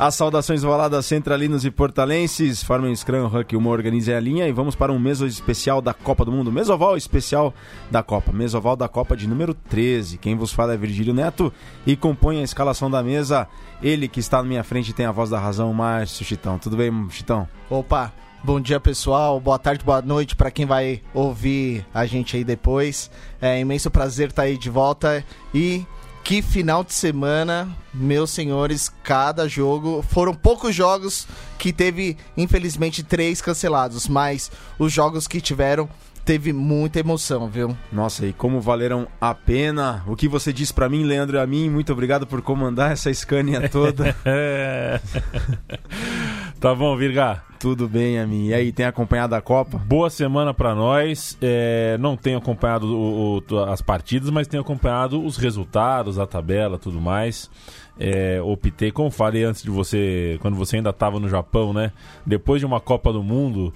[0.00, 2.62] As saudações valadas centralinos e portalenses.
[2.62, 6.24] Formem Scrum, Huck, uma organize a linha e vamos para um meso especial da Copa
[6.24, 6.52] do Mundo.
[6.52, 7.52] Mesoval especial
[7.90, 8.32] da Copa.
[8.32, 10.16] Mesoval da Copa de número 13.
[10.18, 11.52] Quem vos fala é Virgílio Neto
[11.84, 13.48] e compõe a escalação da mesa.
[13.82, 16.60] Ele que está na minha frente tem a voz da razão, Márcio Chitão.
[16.60, 17.48] Tudo bem, Chitão?
[17.68, 18.12] Opa,
[18.44, 19.40] Bom dia, pessoal.
[19.40, 23.10] Boa tarde, boa noite para quem vai ouvir a gente aí depois.
[23.42, 25.84] É imenso prazer estar aí de volta e
[26.28, 30.04] que final de semana, meus senhores, cada jogo.
[30.10, 31.26] Foram poucos jogos
[31.58, 35.88] que teve, infelizmente, três cancelados, mas os jogos que tiveram
[36.26, 37.74] teve muita emoção, viu?
[37.90, 40.04] Nossa, e como valeram a pena.
[40.06, 43.10] O que você disse para mim, Leandro, e a mim, muito obrigado por comandar essa
[43.10, 44.14] Scania toda.
[46.60, 47.42] tá bom, Virga.
[47.58, 48.46] Tudo bem, a mim.
[48.46, 49.78] E aí, tem acompanhado a Copa?
[49.78, 51.36] Boa semana para nós.
[51.42, 56.78] É, não tenho acompanhado o, o, as partidas, mas tenho acompanhado os resultados, a tabela,
[56.78, 57.50] tudo mais.
[57.98, 61.92] É, optei, como falei antes de você, quando você ainda estava no Japão, né?
[62.24, 63.72] Depois de uma Copa do Mundo,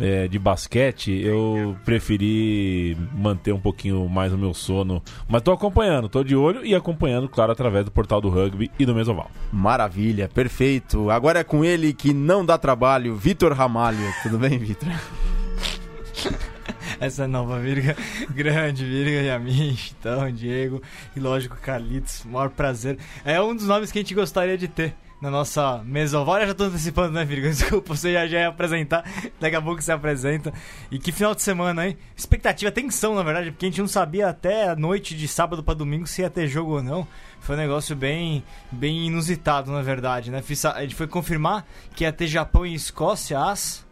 [0.00, 5.02] é, de basquete, eu preferi manter um pouquinho mais o meu sono.
[5.28, 8.86] Mas tô acompanhando, tô de olho e acompanhando, claro, através do portal do rugby e
[8.86, 9.30] do Mesoval.
[9.52, 11.10] Maravilha, perfeito.
[11.10, 13.98] Agora é com ele que não dá trabalho, Vitor Ramalho.
[14.22, 14.88] Tudo bem, Vitor?
[16.98, 17.94] Essa nova virga,
[18.30, 20.82] grande virga e a mim, então, Diego
[21.14, 22.98] e lógico Carlitos, maior prazer.
[23.24, 26.44] É um dos nomes que a gente gostaria de ter na nossa mesa oval.
[26.46, 27.48] Já tô antecipando, né, Virgo?
[27.50, 29.04] Desculpa, você já, já ia apresentar.
[29.40, 30.52] Daqui a pouco você apresenta.
[30.90, 31.96] E que final de semana, hein?
[32.16, 35.74] Expectativa, tensão, na verdade, porque a gente não sabia até a noite de sábado para
[35.74, 37.06] domingo se ia ter jogo ou não.
[37.40, 40.42] Foi um negócio bem, bem inusitado, na verdade, né?
[40.74, 43.85] A gente foi confirmar que ia ter Japão e Escócia às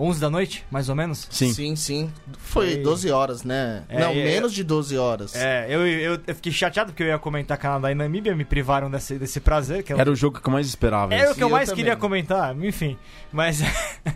[0.00, 1.28] 11 da noite, mais ou menos?
[1.30, 1.52] Sim.
[1.52, 2.10] Sim, sim.
[2.38, 3.84] Foi, 12 horas, né?
[3.86, 5.34] É, Não, menos de 12 horas.
[5.34, 8.90] É, eu, eu, eu, fiquei chateado porque eu ia comentar Canadá e Namíbia, me privaram
[8.90, 9.82] desse, desse prazer.
[9.82, 11.14] Que Era o jogo que eu mais esperava.
[11.14, 12.96] Era o que eu mais queria comentar, enfim.
[13.30, 13.60] Mas,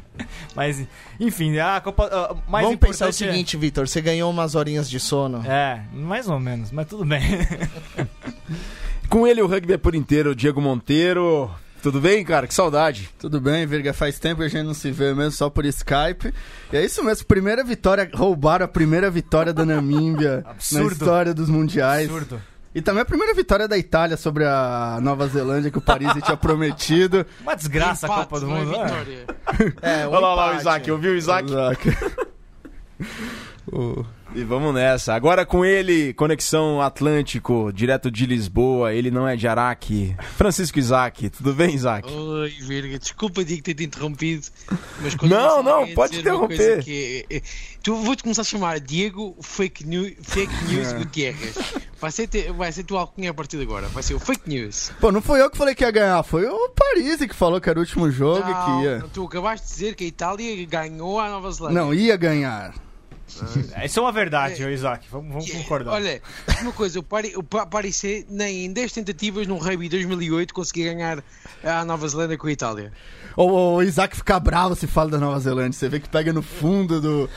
[0.57, 0.87] mas
[1.21, 2.07] enfim, a Copa.
[2.07, 5.45] Uh, mais Vamos pensar o é- seguinte, Vitor: você ganhou umas horinhas de sono.
[5.47, 7.21] É, mais ou menos, mas tudo bem.
[9.11, 11.51] Com ele, o rugby é por inteiro, Diego Monteiro.
[11.85, 12.47] Tudo bem, cara?
[12.47, 13.11] Que saudade.
[13.19, 13.93] Tudo bem, Virga.
[13.93, 16.33] Faz tempo que a gente não se vê mesmo, só por Skype.
[16.73, 21.51] E é isso mesmo, primeira vitória, roubaram a primeira vitória da Namíbia na história dos
[21.51, 22.09] mundiais.
[22.09, 22.41] Absurdo.
[22.75, 26.39] E também a primeira vitória da Itália sobre a Nova Zelândia que o Paris tinha
[26.39, 27.27] prometido.
[27.43, 28.71] Uma desgraça Empate, a Copa do Mundo.
[28.71, 29.27] Né?
[29.83, 31.47] É, um Olha lá, lá o Isaac, ouviu o Isaac?
[31.51, 31.89] Isaac.
[33.71, 34.07] uh.
[34.35, 35.15] E vamos nessa.
[35.15, 38.93] Agora com ele, Conexão Atlântico, direto de Lisboa.
[38.93, 40.17] Ele não é de Araque.
[40.37, 41.31] Francisco Isaac.
[41.31, 42.13] Tudo bem, Isaac?
[42.13, 42.99] Oi, Virga.
[42.99, 44.45] Desculpa, Diego, ter te interrompido.
[45.01, 46.83] Mas não, não, pode interromper.
[46.83, 47.43] Que, é, é,
[47.81, 51.57] tu vou-te começar a chamar Diego Fake News, fake news Gutierrez.
[52.01, 53.87] Vai ser, te, vai ser tua alcunha a partir de agora.
[53.87, 54.91] Vai ser o Fake News.
[55.01, 56.25] Pô, não foi eu que falei que ia ganhar.
[56.25, 59.05] Foi o Paris que falou que era o último jogo não, e que ia.
[59.13, 61.81] Tu acabaste de dizer que a Itália ganhou a Nova Zelândia.
[61.81, 62.75] Não, ia ganhar.
[63.85, 65.07] Isso é uma verdade, é, Isaac.
[65.11, 65.93] Vamos, vamos é, concordar.
[65.93, 66.23] Olha,
[66.63, 71.23] uma coisa, o Paris nem em 10 tentativas num rugby 2008 conseguiu ganhar
[71.63, 72.93] a Nova Zelândia com a Itália.
[73.37, 75.79] O, o Isaac fica bravo se fala da Nova Zelândia.
[75.79, 77.31] Você vê que pega no fundo do.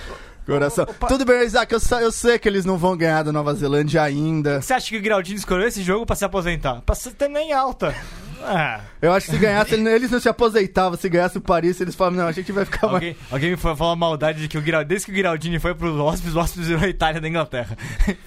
[0.45, 0.85] Coração.
[1.09, 4.61] Tudo bem, Isaac, eu, eu, sei que eles não vão ganhar da Nova Zelândia ainda.
[4.61, 6.81] Você acha que o Giraldini escolheu esse jogo pra se aposentar?
[6.83, 7.93] Pra ser também alta.
[8.43, 8.81] Ah.
[9.01, 10.97] Eu acho que se ganhasse, eles não se aposentavam.
[10.97, 13.31] Se ganhasse o Paris, eles falam, não, a gente vai ficar alguém, mais.
[13.31, 15.93] Alguém me foi falar maldade de que o Giraldini, desde que o Giraldini foi pro
[16.03, 17.77] hóspedes, o hóspedes virou a Itália da Inglaterra.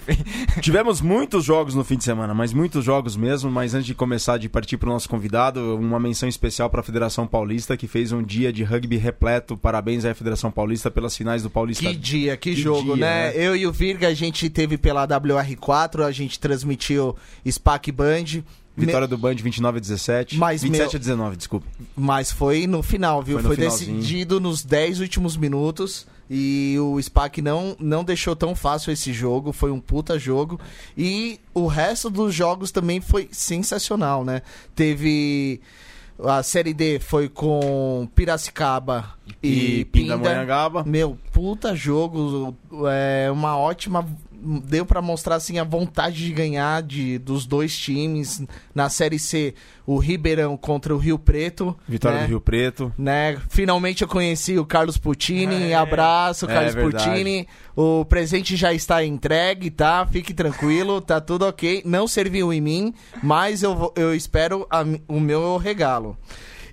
[0.61, 3.51] Tivemos muitos jogos no fim de semana, mas muitos jogos mesmo.
[3.51, 7.27] Mas antes de começar, de partir pro nosso convidado, uma menção especial para a Federação
[7.27, 9.57] Paulista, que fez um dia de rugby repleto.
[9.57, 11.83] Parabéns à Federação Paulista pelas finais do Paulista.
[11.83, 13.31] Que dia, que, que jogo, dia, né?
[13.31, 13.33] né?
[13.35, 18.43] Eu e o Virga, a gente teve pela WR4, a gente transmitiu SPAC Band.
[18.75, 20.37] Vitória do Band 29 a 17.
[20.37, 20.95] Mas 27 meu...
[20.95, 21.67] a 19, desculpa.
[21.95, 23.39] Mas foi no final, viu?
[23.39, 26.07] Foi, foi decidido nos 10 últimos minutos.
[26.33, 29.51] E o SPAC não, não deixou tão fácil esse jogo.
[29.51, 30.57] Foi um puta jogo.
[30.97, 34.41] E o resto dos jogos também foi sensacional, né?
[34.73, 35.59] Teve.
[36.23, 40.83] A Série D foi com Piracicaba e, e Pindamonhangaba.
[40.85, 42.55] Meu, puta jogo.
[42.89, 44.07] É uma ótima
[44.41, 48.43] deu para mostrar assim a vontade de ganhar de, dos dois times
[48.73, 49.53] na série C,
[49.85, 51.77] o Ribeirão contra o Rio Preto.
[51.87, 52.25] Vitória né?
[52.25, 52.93] do Rio Preto.
[52.97, 53.37] Né?
[53.49, 55.71] Finalmente eu conheci o Carlos Puccini.
[55.71, 57.47] É, Abraço, é, Carlos é Puccini.
[57.75, 60.05] O presente já está entregue, tá?
[60.05, 61.81] Fique tranquilo, tá tudo ok.
[61.85, 66.17] Não serviu em mim, mas eu, eu espero a, o meu regalo.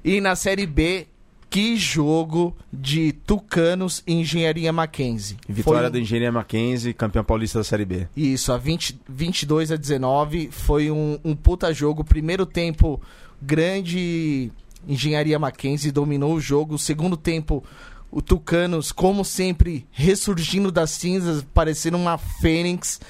[0.04, 1.06] E na série B,
[1.50, 5.36] que jogo de Tucanos e Engenharia Mackenzie.
[5.48, 5.90] Vitória foi...
[5.90, 8.06] da Engenharia Mackenzie, campeão paulista da Série B.
[8.16, 10.50] Isso, a 20, 22 a 19.
[10.50, 12.04] Foi um, um puta jogo.
[12.04, 13.00] Primeiro tempo,
[13.40, 14.52] grande
[14.86, 16.78] Engenharia Mackenzie dominou o jogo.
[16.78, 17.64] Segundo tempo,
[18.10, 23.00] o Tucanos, como sempre, ressurgindo das cinzas, parecendo uma fênix.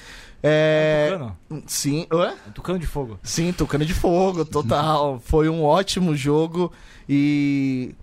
[0.43, 1.11] É...
[1.11, 1.37] Tucano?
[1.67, 2.07] Sim.
[2.13, 2.35] Hã?
[2.55, 3.19] Tucano de fogo.
[3.23, 5.21] Sim, Tucano de Fogo, total.
[5.25, 6.73] foi um ótimo jogo
[7.09, 7.95] e.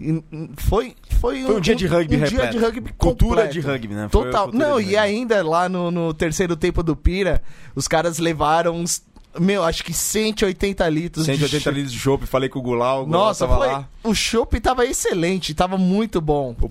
[0.00, 3.52] e Foi, foi, Foi um dia de rugby um dia de rugby Cultura completo.
[3.52, 4.08] de rugby, né?
[4.10, 4.50] Foi a Total.
[4.52, 7.42] Não, de e ainda lá no, no terceiro tempo do Pira,
[7.74, 9.02] os caras levaram uns.
[9.38, 11.74] Meu, acho que 180 litros de 180 chopp.
[11.76, 13.88] litros de chopp, falei com o Gulau, o Gulau Nossa, foi, lá.
[14.02, 16.52] o chopp tava excelente, tava muito bom.
[16.60, 16.64] O, muito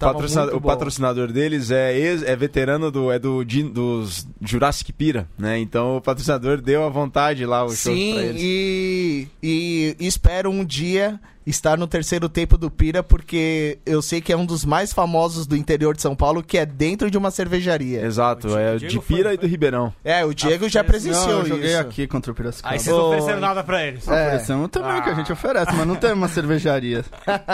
[0.58, 0.68] o bom.
[0.68, 5.58] patrocinador deles é, ex- é veterano do, é do dos Jurassic Pira, né?
[5.58, 8.42] Então o patrocinador deu à vontade lá o Sim, pra eles.
[8.44, 11.18] e, e espero um dia
[11.50, 15.48] estar no terceiro tempo do Pira, porque eu sei que é um dos mais famosos
[15.48, 18.02] do interior de São Paulo, que é dentro de uma cervejaria.
[18.06, 19.94] Exato, é Diego de foi, Pira não e do Ribeirão.
[20.04, 21.80] É, o Diego já Não, presenciou eu joguei isso.
[21.80, 22.74] aqui contra o Piracicaba.
[22.74, 24.08] Aí vocês não ofereceram nada pra eles.
[24.08, 24.12] É.
[24.28, 27.04] Oferecemos também, que a gente oferece, mas não tem uma cervejaria.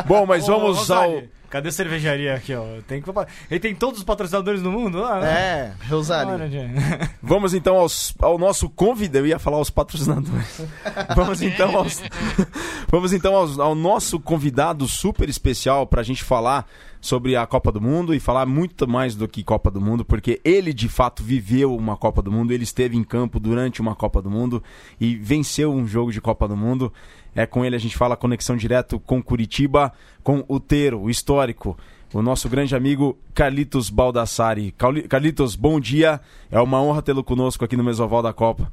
[0.05, 1.23] Bom, mas Ô, vamos Rosário, ao.
[1.55, 2.65] Cadê a cervejaria aqui, ó?
[2.85, 3.09] Tem que...
[3.49, 5.31] Ele tem todos os patrocinadores do mundo lá, né?
[5.31, 6.33] É, Rosário.
[7.23, 9.19] Vamos então aos, ao nosso convidado.
[9.19, 10.63] Eu ia falar aos patrocinadores.
[11.15, 12.03] Vamos então aos,
[12.91, 16.67] vamos então aos- ao nosso convidado super especial para a gente falar
[16.99, 20.41] sobre a Copa do Mundo e falar muito mais do que Copa do Mundo, porque
[20.43, 24.21] ele de fato viveu uma Copa do Mundo, ele esteve em campo durante uma Copa
[24.21, 24.61] do Mundo
[24.99, 26.91] e venceu um jogo de Copa do Mundo.
[27.35, 29.91] É com ele a gente fala conexão direto com Curitiba,
[30.23, 31.77] com o Teiro, o histórico,
[32.13, 34.73] o nosso grande amigo Carlitos Baldassari.
[35.09, 36.21] Carlitos, bom dia.
[36.49, 38.71] É uma honra tê-lo conosco aqui no Mesoval da Copa.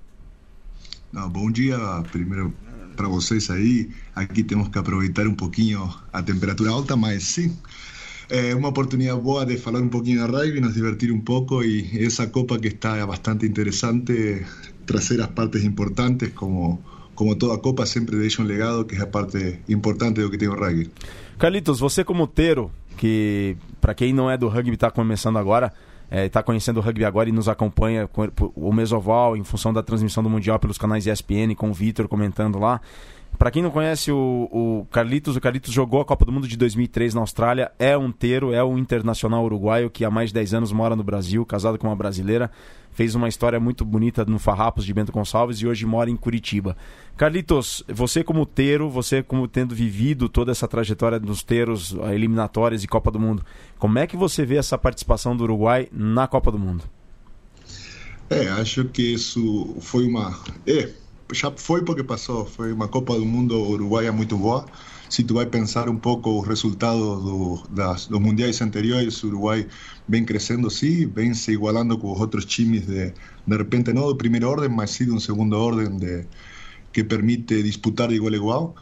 [1.13, 1.77] Não, bom dia
[2.13, 2.55] primeiro
[2.97, 3.91] para vocês aí.
[4.15, 7.57] Aqui temos que aproveitar um pouquinho a temperatura alta, mas sim,
[8.31, 12.05] é uma oportunidade boa de falar um pouquinho de rugby, nos divertir um pouco e
[12.05, 14.47] essa Copa que está bastante interessante,
[14.87, 16.81] trazer as partes importantes, como,
[17.23, 20.49] como toda Copa, sempre deixa um legado que é a parte importante do que tem
[20.49, 20.91] o rugby.
[21.39, 25.73] Carlitos, você como Teiro, que para quem não é do rugby está começando agora,
[26.11, 30.21] está conhecendo o rugby agora e nos acompanha com o Mesoval em função da transmissão
[30.21, 32.81] do Mundial pelos canais ESPN, com o Vitor comentando lá.
[33.43, 36.57] Para quem não conhece o, o Carlitos, o Carlitos jogou a Copa do Mundo de
[36.57, 40.55] 2003 na Austrália, é um teiro, é um internacional uruguaio que há mais de 10
[40.55, 42.53] anos mora no Brasil, casado com uma brasileira,
[42.93, 46.77] fez uma história muito bonita no Farrapos de Bento Gonçalves e hoje mora em Curitiba.
[47.17, 52.85] Carlitos, você como teiro, você como tendo vivido toda essa trajetória dos teiros, eh, eliminatórias
[52.85, 53.45] e Copa do Mundo,
[53.77, 56.85] como é que você vê essa participação do Uruguai na Copa do Mundo?
[58.31, 60.41] É, acho que isso foi uma.
[60.65, 60.91] É,
[61.33, 62.47] já foi porque passou.
[62.47, 64.67] Foi uma Copa do Mundo uruguaia muito boa.
[65.09, 69.67] Se tu vai pensar um pouco os resultados do, das, dos mundiais anteriores, Uruguai
[70.09, 73.13] vem crescendo, sim, vem se igualando com os outros times, de,
[73.47, 76.25] de repente não de primeira ordem, mas sim de um segunda ordem de,
[76.93, 78.75] que permite disputar de igual a igual.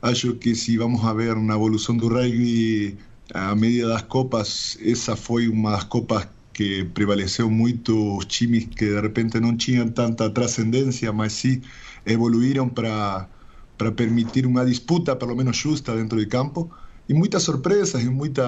[0.00, 2.96] Acho que se vamos a ver na evolução do rugby
[3.34, 6.26] a medida das copas, essa foi uma das copas
[6.56, 11.60] que prevaleceu muito os times que de repente não tinham tanta transcendência, mas sim
[12.06, 13.28] evoluíram para
[13.78, 16.70] para permitir uma disputa pelo menos justa dentro de campo
[17.08, 18.46] e muitas surpresas e muitas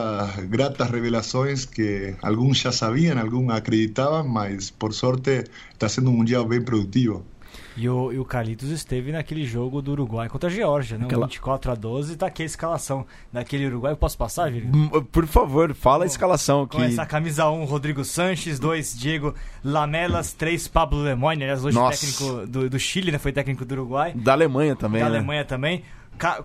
[0.49, 6.47] gratas revelações que alguns já sabiam, alguns acreditavam, mas por sorte está sendo um mundial
[6.49, 7.27] bem produtivo.
[7.81, 11.05] E o, e o Carlitos esteve naquele jogo do Uruguai contra a Geórgia, né?
[11.05, 13.93] Aquela- 24 a 12, tá aqui a escalação daquele Uruguai.
[13.93, 14.71] Eu posso passar, Vini?
[14.77, 19.33] Hum, Por favor, fala a escalação que Com essa camisa 1, Rodrigo Sanches, 2, Diego
[19.63, 22.01] Lamelas, 3, Pablo Lemoyne, aliás, hoje Nossa.
[22.01, 23.19] técnico do, do Chile, né?
[23.19, 24.13] Foi técnico do Uruguai.
[24.13, 25.17] da Alemanha também, da né?
[25.19, 25.85] Alemanha também.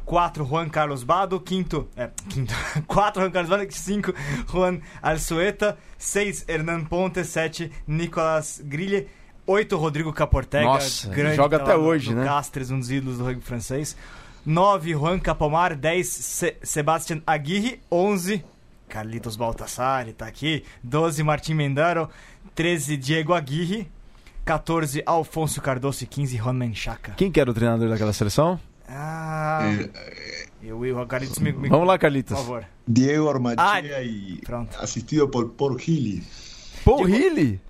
[0.05, 1.39] 4, Juan Carlos Bado.
[1.39, 2.53] Quinto, é, quinto.
[2.85, 3.65] 4, Juan Carlos Bado.
[3.73, 4.13] 5,
[4.51, 5.77] Juan Alzueta.
[5.97, 7.23] 6, Hernan Ponte.
[7.23, 9.07] 7, Nicolas Grille.
[9.45, 10.65] 8, Rodrigo Caportega.
[10.65, 12.25] Nossa, grande, joga tá até lá no- hoje, no né?
[12.25, 13.95] Castres, um dos ídolos do rugby francês.
[14.45, 15.75] 9, Juan Capomar.
[15.75, 17.79] 10, Se Sebastian Aguirre.
[17.91, 18.43] 11,
[18.89, 20.63] Carlitos Baltassari tá aqui.
[20.83, 22.09] 12, Martim Mendaro.
[22.55, 23.89] 13, Diego Aguirre.
[24.45, 26.03] 14, Alfonso Cardoso.
[26.03, 27.13] E 15, Juan Menchaca.
[27.15, 28.59] Quem que era o treinador daquela seleção?
[28.87, 32.37] Ah, Eh, eu, eu, Carlitos me, me Vamos lá, por Carlitos.
[32.37, 32.65] favor.
[32.85, 33.55] Diego Armachea
[33.97, 34.77] Ah, y pronto.
[34.79, 36.21] asistido por Paul Healy.
[36.83, 37.61] Paul Diego- Healy?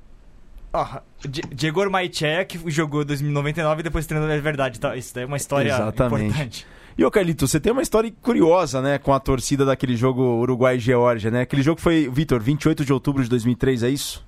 [0.73, 4.79] Ó, Di- Diego Ormaichea, que jogou em 2099 e depois treinou é verdade.
[4.79, 4.95] Tá?
[4.97, 6.25] Isso daí é uma história Exatamente.
[6.25, 6.67] importante.
[6.97, 10.77] E ô Carlito, você tem uma história curiosa, né, com a torcida daquele jogo Uruguai
[10.77, 11.41] Geórgia, né?
[11.41, 14.23] Aquele jogo foi, Vitor, 28 de outubro de 2003, é isso?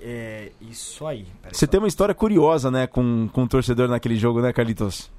[0.00, 1.24] É isso aí.
[1.42, 1.70] Pera Você só.
[1.70, 5.10] tem uma história curiosa, né, com, com o torcedor naquele jogo, né, Carlitos?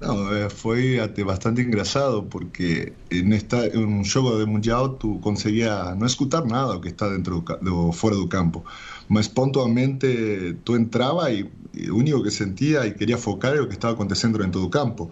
[0.00, 5.20] No, eh, fue até bastante engraçado porque en, esta, en un juego de mundial tú
[5.20, 8.64] conseguías no escuchar nada que está dentro do, fuera do campo,
[9.08, 13.68] mas pontualmente tú entrabas y, y lo único que sentía y quería focar era lo
[13.68, 15.10] que estaba acontecendo dentro do campo.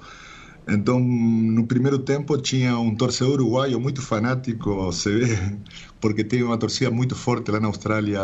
[0.68, 5.58] Então, no primeiro tempo tinha um torcedor uruguaio muito fanático, se vê,
[6.00, 8.20] porque tem uma torcida muito forte lá na Austrália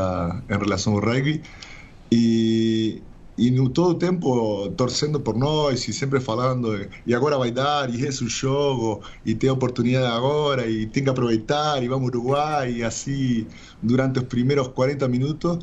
[0.48, 1.42] em relação ao rugby.
[2.10, 3.02] E,
[3.38, 7.92] e no todo o tempo torcendo por nós e sempre falando e agora vai dar,
[7.94, 12.08] e esse é o jogo, e tem oportunidade agora, e tem que aproveitar, e vamos
[12.08, 13.46] Uruguai, e assim
[13.82, 15.58] durante os primeiros 40 minutos.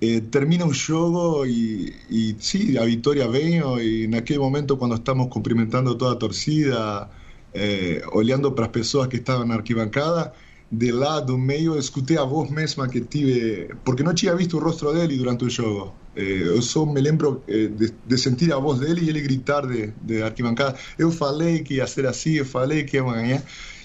[0.00, 4.94] Eh, termina un juego y, y, sí, la victoria vengo y en aquel momento cuando
[4.96, 7.10] estamos cumprimentando toda torcida,
[7.52, 10.32] eh, olhando para las personas que estaban arquibancadas,
[10.70, 14.92] de lado, medio, escuché a voz mesma que tive, porque no había visto el rostro
[14.92, 15.94] de él durante el juego.
[16.18, 19.64] Eh, eu só me lembro eh, de, de, sentir a voz dele e ele gritar
[19.64, 23.42] de, de arquibancada: Eu falei que ia ser assim, eu falei que ia ganhar.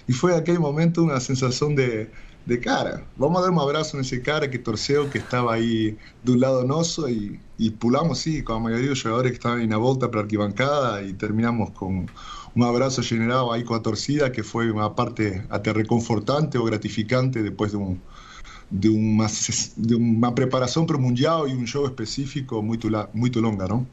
[0.07, 2.07] E foi aquele momento uma sensação de,
[2.45, 5.95] de cara, vamos a dar un abrazo en ese cara que torceu, que estaba ahí
[6.23, 9.37] de un lado noso y, y pulamos, sí, con la mayoría de los jugadores que
[9.37, 12.09] estaban en la volta para arquibancada y terminamos con
[12.55, 17.43] un abrazo generado ahí con la torcida que fue una parte hasta reconfortante o gratificante
[17.43, 18.01] después de un
[18.73, 19.27] de uma,
[19.77, 23.85] de uma preparação para o Mundial e um jogo específico muito, muito longa, não?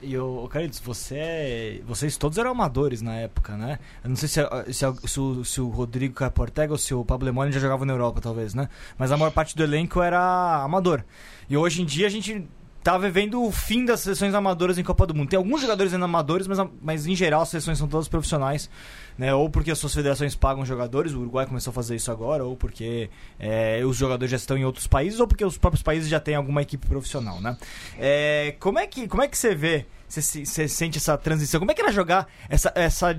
[0.00, 3.80] E o Carlitos, você, é, vocês todos eram amadores na época, né?
[4.04, 4.40] Eu não sei se,
[4.72, 7.94] se, se, o, se o Rodrigo Caportega ou se o Pablo Lemone já jogavam na
[7.94, 8.68] Europa, talvez, né?
[8.96, 11.04] Mas a maior parte do elenco era amador.
[11.50, 12.46] E hoje em dia a gente
[12.92, 15.28] tá vivendo o fim das seleções amadoras em Copa do Mundo.
[15.28, 18.70] Tem alguns jogadores ainda amadores, mas, mas em geral as seleções são todas profissionais
[19.18, 19.34] né?
[19.34, 22.56] Ou porque as suas federações pagam jogadores, o Uruguai começou a fazer isso agora, ou
[22.56, 26.20] porque é, os jogadores já estão em outros países, ou porque os próprios países já
[26.20, 27.56] têm alguma equipe profissional, né?
[27.98, 31.58] É, como, é que, como é que você vê, você, sente essa transição?
[31.58, 33.10] Como é que era jogar essa, essa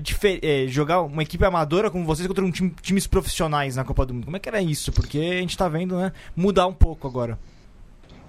[0.42, 4.14] é, jogar uma equipe amadora com vocês contra um time, times profissionais na Copa do
[4.14, 4.24] Mundo?
[4.24, 4.90] Como é que era isso?
[4.90, 7.38] Porque a gente está vendo, né, mudar um pouco agora.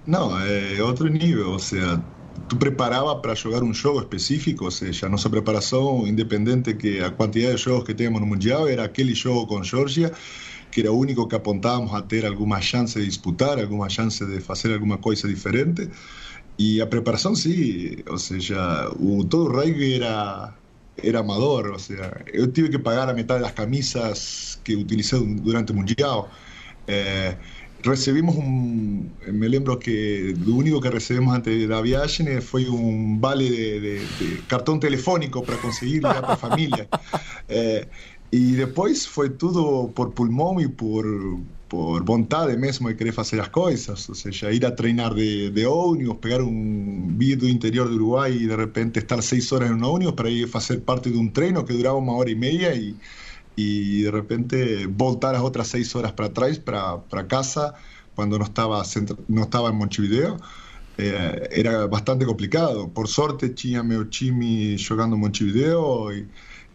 [0.04, 2.04] Não, é outro nível, ou seja,
[2.48, 7.50] tu preparaba para jugar un juego específico, o sea, nuestra preparación independiente que la cantidad
[7.52, 10.10] de juegos que teníamos en el Mundial era aquel juego con Georgia,
[10.70, 14.42] que era el único que apuntábamos a tener alguna chance de disputar, alguna chance de
[14.48, 15.90] hacer alguna cosa diferente.
[16.56, 18.88] Y la preparación sí, o sea,
[19.30, 20.62] todo el rugby era,
[20.96, 25.16] era amador, o sea, yo tuve que pagar a mitad de las camisas que utilicé
[25.18, 26.26] durante el Mundial.
[26.86, 27.38] Eh,
[27.82, 29.12] recibimos un.
[29.32, 34.02] Me lembro que lo único que recibimos antes de la viaje fue un vale de,
[34.46, 36.88] cartón telefónico para conseguir ya para familia.
[37.54, 37.86] Eh,
[38.30, 41.04] y después fue todo por pulmón y por,
[41.68, 44.08] por vontade mesmo de querer hacer las cosas.
[44.08, 48.46] O sea, ir a treinar de, de ómnibus, pegar un vídeo interior de Uruguay y
[48.46, 51.30] de repente estar seis horas en un ómnibus para ir a hacer parte de un
[51.30, 52.96] treino que duraba una hora y media y
[53.56, 57.74] y de repente voltar las otras seis horas para atrás, para, para casa,
[58.14, 58.82] cuando no estaba,
[59.28, 60.38] no estaba en Montevideo,
[60.98, 62.88] eh, era bastante complicado.
[62.88, 66.28] Por suerte tinha meu time jogando Montevideo y,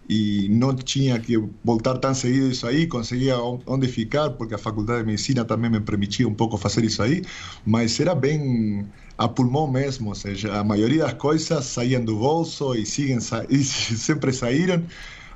[0.08, 4.98] y no tenía que voltar tan seguido eso ahí, conseguía onde ficar, porque la Facultad
[4.98, 7.22] de Medicina también me permitía un poco hacer eso ahí,
[7.66, 12.16] mas era bien a pulmón mesmo, o sea, a mayoría de las cosas saían do
[12.16, 13.20] bolso y siguen,
[13.50, 14.88] y siempre saíram,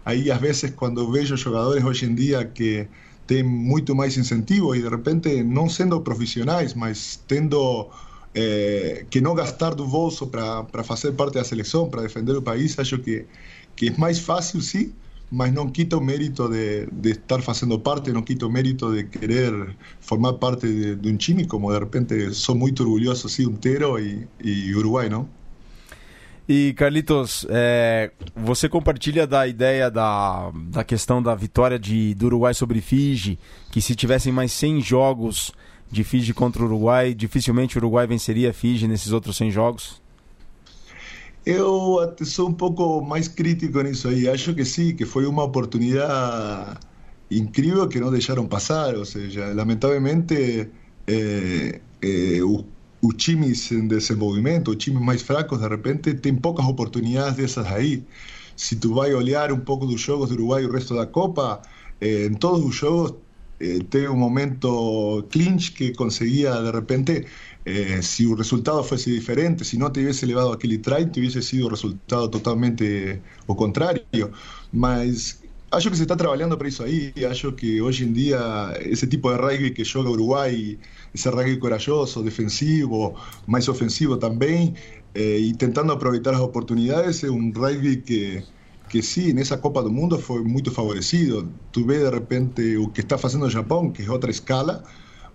[0.06, 2.88] Aí, às vezes, quando vejo jogadores hoje em dia que
[3.28, 7.90] têm muito mais incentivo e, de repente, não sendo profissionais, mas tendo
[8.34, 12.78] eh, que não gastar do bolso para fazer parte da seleção, para defender o país,
[12.80, 13.28] acho que,
[13.76, 14.94] que é mais fácil, sim,
[15.30, 19.06] mas não quita o mérito de, de estar fazendo parte, não quita o mérito de
[19.06, 23.98] querer formar parte de, de um time, como de repente sou muito orgulhoso, sim, inteiro
[24.00, 25.41] e, e Uruguai, não?
[26.48, 32.54] E Carlitos, é, você compartilha da ideia da, da questão da vitória de, do Uruguai
[32.54, 33.40] sobre Fiji,
[33.72, 35.52] que se tivessem mais 100 jogos
[35.90, 40.02] de Fiji contra o Uruguai, dificilmente o Uruguai venceria Fiji nesses outros 100 jogos?
[41.46, 44.30] Eu sou um pouco mais crítico nisso aí.
[44.30, 46.78] Acho que sim, que foi uma oportunidade
[47.32, 48.96] incrível que não deixaram passar.
[48.96, 50.70] Ou seja, lamentavelmente,
[51.08, 52.64] é, é, o
[53.02, 58.04] os times em desenvolvimento, os times mais fracos, de repente, têm poucas oportunidades dessas aí.
[58.56, 61.62] Se tu vai olhar um pouco dos jogos do Uruguai e o resto da Copa,
[62.00, 63.16] eh, em todos os jogos
[63.60, 67.26] eh, teve um momento clinch que conseguia, de repente,
[67.66, 71.70] eh, se o resultado fosse diferente, se não tivesse levado aquele try, tivesse sido o
[71.70, 74.04] resultado totalmente o contrário.
[74.72, 75.41] Mas
[75.72, 77.14] acho que se está trabalhando para isso aí.
[77.30, 78.40] Acho que hoje em dia
[78.82, 80.78] esse tipo de rugby que joga Uruguai,
[81.14, 83.16] esse rugby corajoso, defensivo,
[83.48, 84.74] mais ofensivo também,
[85.16, 88.44] eh, tentando aproveitar as oportunidades, é um rugby que
[88.90, 91.50] que sim, nessa Copa do Mundo foi muito favorecido.
[91.72, 94.84] Tu vê de repente o que está fazendo o Japão, que é outra escala,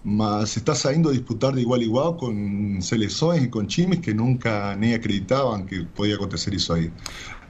[0.05, 4.13] mas está saindo a disputar de igual a igual com seleções e com times que
[4.13, 6.93] nunca nem acreditavam que podia acontecer isso aí.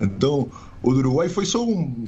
[0.01, 0.49] Então,
[0.81, 2.07] o do Uruguai foi só um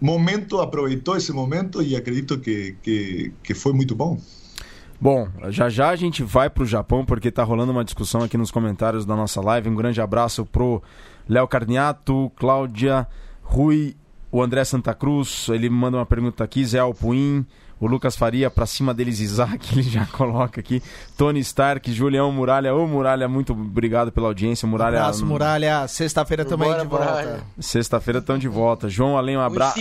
[0.00, 4.18] momento, aproveitou esse momento e acredito que, que, que foi muito bom.
[5.00, 8.38] Bom, já já a gente vai para o Japão porque está rolando uma discussão aqui
[8.38, 9.68] nos comentários da nossa live.
[9.68, 10.80] Um grande abraço pro
[11.28, 13.08] Léo Carniato, Cláudia,
[13.42, 13.96] Rui,
[14.30, 15.48] o André Santa Cruz.
[15.48, 17.44] Ele me manda uma pergunta aqui, Zé Alpuim,
[17.82, 20.80] o Lucas Faria, para cima deles Isaac, ele já coloca aqui.
[21.16, 22.72] Tony Stark, Julião Muralha.
[22.72, 24.68] Ô Muralha, muito obrigado pela audiência.
[24.68, 24.98] Muralha.
[24.98, 25.88] Um abraço, Muralha.
[25.88, 27.42] Sexta-feira também de volta.
[27.58, 28.88] Sexta-feira estão de volta.
[28.88, 29.74] João Além, um abraço.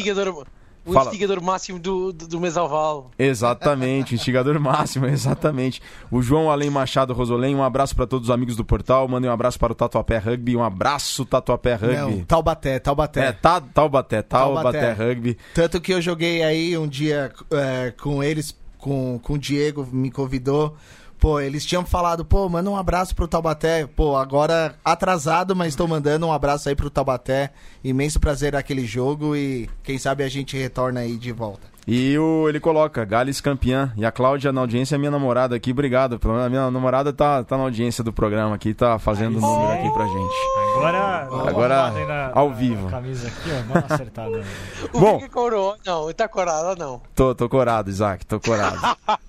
[0.84, 1.08] O Fala.
[1.08, 3.12] instigador máximo do, do, do Mesalval.
[3.18, 5.82] Exatamente, instigador máximo, exatamente.
[6.10, 9.08] O João Além Machado Rosolém, um abraço para todos os amigos do portal.
[9.08, 10.56] Mandem um abraço para o Tatuapé Rugby.
[10.56, 12.18] Um abraço, Tatuapé Rugby.
[12.18, 13.28] Não, Taubaté, Taubaté.
[13.28, 15.38] É, ta, Taubaté, Taubaté, Taubaté Rugby.
[15.54, 20.10] Tanto que eu joguei aí um dia é, com eles, com, com o Diego, me
[20.10, 20.76] convidou.
[21.22, 23.86] Pô, eles tinham falado, pô, manda um abraço pro Taubaté.
[23.86, 27.52] Pô, agora atrasado, mas estou mandando um abraço aí pro Taubaté.
[27.84, 31.71] Imenso prazer aquele jogo e quem sabe a gente retorna aí de volta.
[31.88, 33.92] E o, ele coloca, Gales campeã.
[33.98, 36.20] E a Cláudia na audiência, minha namorada aqui, obrigado.
[36.24, 39.92] A minha namorada tá, tá na audiência do programa aqui, tá fazendo o número aqui
[39.92, 40.36] pra gente.
[40.76, 42.90] Agora, agora na, ao vivo.
[42.90, 44.44] camisa aqui, ó, acertada.
[44.94, 47.02] o Bom, corou, não, ele tá corado ou não?
[47.16, 48.80] Tô, tô corado, Isaac, tô corado.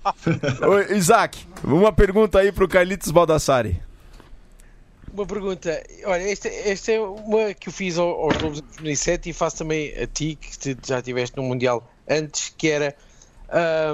[0.65, 3.81] Ô, Isaac, uma pergunta aí pro Carlitos Baldassari.
[5.11, 9.33] Uma pergunta, olha, esta, esta é uma que eu fiz aos Globos de 2007 e
[9.33, 12.95] faço também a ti, que já estiveste no Mundial antes, que era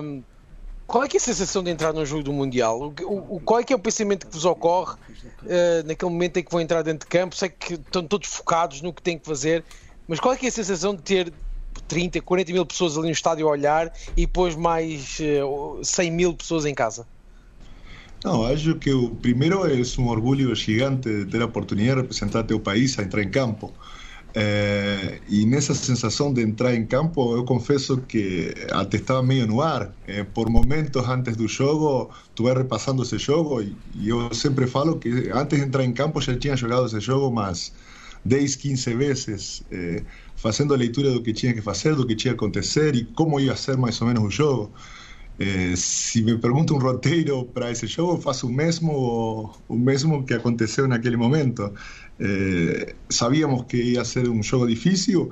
[0.01, 0.23] um,
[0.89, 2.91] qual é que é a sensação de entrar num jogo do Mundial?
[3.03, 6.43] O, o, qual é que é o pensamento que vos ocorre uh, naquele momento em
[6.43, 7.35] que vão entrar dentro de campo?
[7.35, 9.63] Sei que estão todos focados no que têm que fazer,
[10.07, 11.31] mas qual é que é a sensação de ter
[11.87, 16.11] 30, 40 mil pessoas ali no estádio a olhar e depois mais uh, eh, 100
[16.11, 17.05] mil pessoas em casa?
[18.23, 22.59] Não, acho que o primeiro é um orgulho gigante ter a oportunidade de representar teu
[22.59, 23.71] país a entrar em campo.
[24.35, 29.61] É, e nessa sensação de entrar em campo, eu confesso que até estava meio no
[29.61, 29.97] ar.
[30.05, 34.99] É, por momentos antes do jogo, vai repassando esse jogo e, e, eu sempre falo
[34.99, 37.73] que antes de entrar em campo já tinha jogado esse jogo umas
[38.23, 42.33] 10, 15 vezes, é, fazendo a leitura do que tinha que fazer, do que tinha
[42.33, 44.73] que acontecer e como ia ser mais ou menos o jogo.
[45.39, 50.33] É, se me pergunta um roteiro para esse jogo, faço o mesmo, o mesmo que
[50.33, 51.73] aconteceu naquele momento.
[52.19, 55.29] Eh, sabíamos que ia ser um jogo difícil,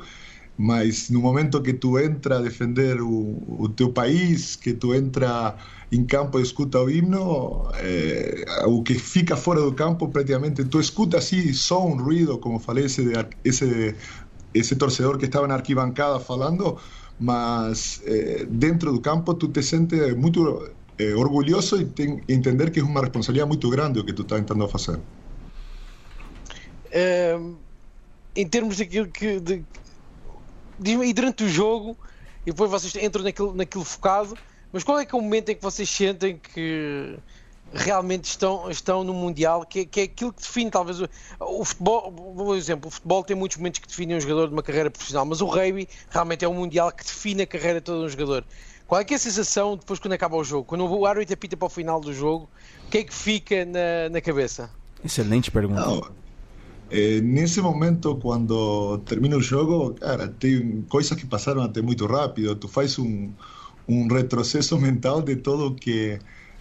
[0.58, 5.58] mas no momento que tu entra a defender o, o teu país, que tu entra
[5.92, 10.80] em campo e escuta o himno, eh, o que fica fora do campo praticamente, tu
[10.80, 13.04] escuta assim só um ruído, como falei, esse,
[13.44, 13.96] esse,
[14.54, 16.80] esse torcedor que estava na arquibancada falando,
[17.18, 20.40] mas eh, dentro do campo tu te sentes muito
[20.98, 24.36] eh, orgulhoso e tem, entender que é uma responsabilidade muito grande o que tu está
[24.38, 25.02] tentando fazer
[28.36, 29.40] em termos daquilo que.
[29.40, 29.64] De,
[30.80, 31.98] e durante o jogo,
[32.46, 34.38] e depois vocês entram naquilo, naquilo focado,
[34.72, 37.18] mas qual é que é o momento em que vocês sentem que
[37.74, 42.12] realmente estão, estão no Mundial, que, que é aquilo que define talvez o, o futebol,
[42.12, 45.26] por exemplo, o futebol tem muitos momentos que definem um jogador de uma carreira profissional,
[45.26, 48.46] mas o rugby realmente é um Mundial que define a carreira de todo um jogador.
[48.88, 50.64] Qual é que é a sensação depois quando acaba o jogo?
[50.64, 52.48] Quando o árbitro apita para o final do jogo,
[52.86, 54.70] o que é que fica na, na cabeça?
[55.04, 55.82] Excelente pergunta.
[55.82, 56.27] Não.
[56.90, 62.56] Eh, nesse momento, quando termina o jogo, cara, tem coisas que passaram até muito rápido.
[62.58, 63.36] Tu faz um,
[63.88, 66.20] um retrocesso mental de tudo que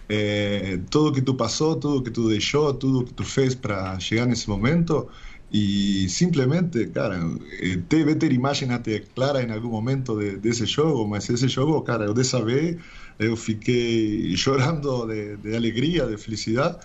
[0.09, 4.25] eh, tudo que tu passou, tudo que tu deixou, tudo que tu fez para chegar
[4.25, 5.09] nesse momento
[5.49, 7.17] e simplesmente, cara,
[7.61, 11.81] eh, deve ter imagem até clara em algum momento de, desse jogo, mas esse jogo,
[11.83, 12.77] cara, eu dessa vez
[13.19, 16.79] eu fiquei chorando de, de alegria, de felicidade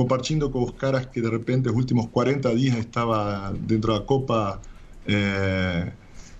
[0.00, 4.62] compartiendo con caras que de repente los últimos 40 días estaba dentro de la Copa
[5.04, 5.92] eh,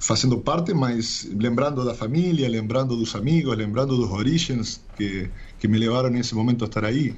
[0.08, 5.78] haciendo parte, mas lembrando la familia, lembrando los amigos, lembrando los orígenes que, que me
[5.78, 7.14] llevaron en ese momento a estar ahí.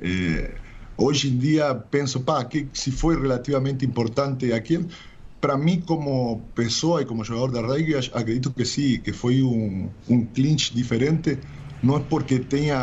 [0.00, 0.54] Eh,
[0.96, 4.88] hoy en día pienso, pa, que si fue relativamente importante aquel,
[5.38, 9.90] para mí como persona y como jugador de rugby, acredito que sí, que fue un,
[10.08, 11.40] un clinch diferente,
[11.84, 12.78] no es porque tenga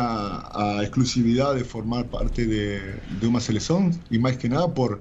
[0.52, 5.00] a exclusividad de formar parte de, de una selección y más que nada por,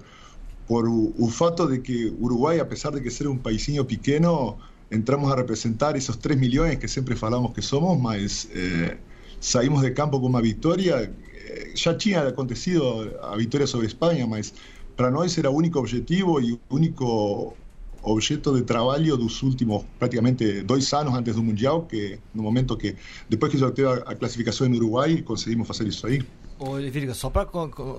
[0.67, 4.57] por el fato de que Uruguay, a pesar de que ser un paisinho pequeño,
[4.89, 8.97] entramos a representar esos 3 millones que siempre falamos que somos, mas eh,
[9.39, 11.01] salimos de campo con una victoria.
[11.01, 14.53] Eh, ya tinha acontecido a victoria sobre España, mas
[14.95, 17.55] para nosotros era único objetivo y único
[18.03, 22.95] objeto de trabalho dos últimos praticamente dois anos antes do Mundial, que no momento que,
[23.29, 26.23] depois que teve a, a classificação em Uruguai, conseguimos fazer isso aí.
[26.57, 27.47] Ô, Virga, só para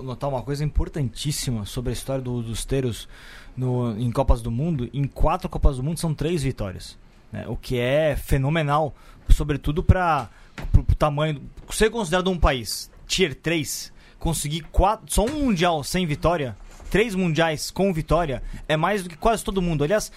[0.01, 3.09] notar uma coisa importantíssima sobre a história do, dos Teros
[3.55, 6.97] no, em Copas do Mundo, em quatro Copas do Mundo são três vitórias.
[7.31, 7.45] Né?
[7.47, 8.95] O que é fenomenal,
[9.29, 10.29] sobretudo para
[10.77, 11.41] o tamanho.
[11.71, 16.55] Ser considerado um país tier 3, conseguir quatro, só um Mundial sem vitória
[16.93, 19.83] três mundiais com vitória é mais do que quase todo mundo.
[19.83, 20.11] Aliás,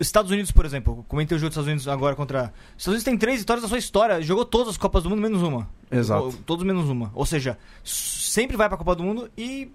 [0.00, 2.54] Estados Unidos, por exemplo, comentei o jogo dos Estados Unidos agora contra.
[2.70, 5.42] Estados Unidos tem três vitórias na sua história, jogou todas as Copas do Mundo menos
[5.42, 5.68] uma.
[5.90, 6.32] Exato.
[6.46, 7.10] Todos menos uma.
[7.14, 9.70] Ou seja, sempre vai pra Copa do Mundo e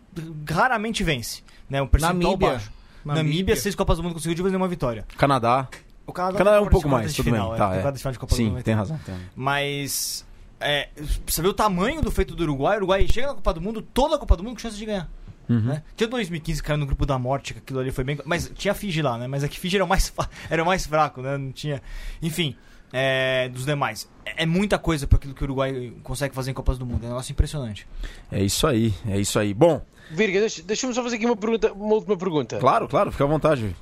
[0.49, 1.43] raramente vence.
[1.69, 1.79] Né?
[1.79, 2.49] Um percentual Namíbia.
[2.49, 2.71] baixo.
[3.05, 3.55] Namíbia, Namíbia.
[3.55, 5.05] seis Copas do Mundo conseguiu de fazer uma vitória.
[5.15, 5.67] Canadá.
[6.07, 7.59] O Canadá, Canadá é um pouco mais, tudo final, bem.
[7.59, 7.93] Tá, é.
[7.93, 8.77] final de Copa do Sim, Mundo, tem então.
[8.77, 8.97] razão.
[9.05, 9.29] Tem razão.
[9.35, 10.25] Mas
[10.59, 10.89] é,
[11.23, 12.77] você vê o tamanho do feito do Uruguai.
[12.77, 14.85] O Uruguai chega na Copa do Mundo, toda a Copa do Mundo com chance de
[14.87, 15.07] ganhar.
[15.49, 15.61] Uhum.
[15.61, 15.83] Né?
[15.95, 18.17] Tinha 2015 que caiu no grupo da morte, que aquilo ali foi bem.
[18.25, 19.27] Mas tinha Fiji lá, né?
[19.27, 21.37] Mas a que Fiji era o mais, fa- era o mais fraco, né?
[21.37, 21.81] Não tinha.
[22.21, 22.55] Enfim,
[22.91, 24.09] é, dos demais.
[24.25, 27.03] É, é muita coisa para aquilo que o Uruguai consegue fazer em Copas do Mundo.
[27.03, 27.87] É um negócio impressionante.
[28.31, 29.53] É isso aí, é isso aí.
[29.53, 29.81] Bom,
[30.11, 32.57] Virga, deixa- deixa-me só fazer aqui uma, pergunta, uma última pergunta.
[32.59, 33.75] claro, claro, fica à vontade.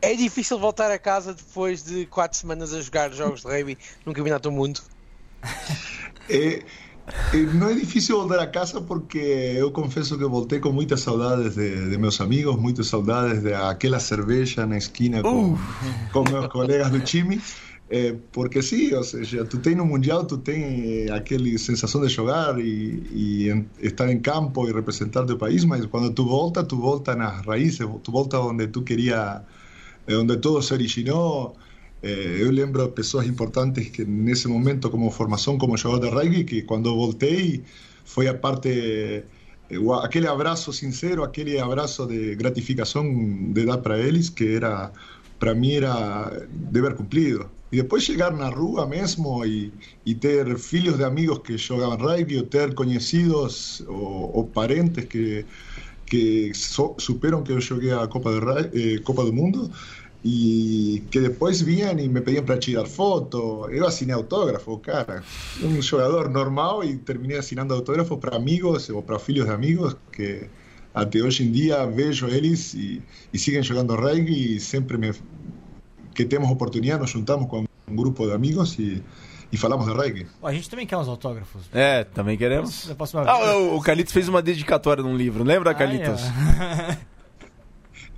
[0.00, 4.12] É difícil voltar a casa depois de 4 semanas a jogar jogos de rugby num
[4.12, 4.80] campeonato do mundo?
[6.28, 6.62] Eh,
[7.32, 11.86] no es difícil volver a casa porque yo confieso que volté con muchas saudades de,
[11.88, 15.66] de meus amigos, muchas saudades de aquella cerveja na esquina con,
[16.10, 17.42] con meus colegas do time.
[17.90, 22.58] Eh, porque sí, o sea, tú tens no Mundial, tú tens aquela sensação de jogar
[22.60, 26.76] e, e en- estar em campo e representar teu país, mas quando tu volta, tu
[26.76, 29.46] volta nas raízes, tu volta onde tu queria,
[30.06, 31.56] eh, onde todo se originou.
[32.02, 36.62] Eh, eu lembro pessoas importantes que nesse momento, como formação, como jogador de rugby, que
[36.62, 37.64] quando voltei
[38.04, 43.04] foi a parte, eh, aquele abraço sincero, aquele abraço de gratificação
[43.52, 44.92] de dar para eles, que era,
[45.38, 47.50] para mim, era dever cumprido.
[47.70, 52.38] E depois chegar na rua mesmo e, e ter filhos de amigos que jogavam rugby,
[52.38, 55.46] ou ter conhecidos ou, ou parentes que
[56.06, 56.96] que so-
[57.44, 59.70] que eu joguei a Copa do, eh, Copa do Mundo
[60.24, 63.68] e que depois vinham e me pediam para tirar foto.
[63.70, 65.22] Eu assinei autógrafo, cara.
[65.62, 70.48] Um jogador normal e terminei assinando autógrafo para amigos ou para filhos de amigos que
[70.94, 73.02] até hoje em dia vejo eles e,
[73.32, 75.12] e seguem jogando rugby e sempre me,
[76.14, 79.02] que temos oportunidade nos juntamos com um grupo de amigos e,
[79.52, 80.26] e falamos de rugby.
[80.42, 81.62] A gente também quer uns autógrafos.
[81.72, 82.90] É, também queremos.
[83.26, 86.20] Ah, o, Carlitos fez uma dedicatória num livro, lembra, Carlitos?
[86.24, 86.98] Ah, Eu,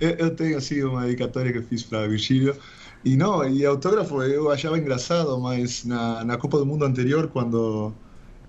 [0.01, 2.55] eu tenho assim uma dedicatória que eu fiz para Virgílio.
[3.03, 7.91] E não, e autógrafo eu achava engraçado, mas na, na Copa do Mundo anterior, quando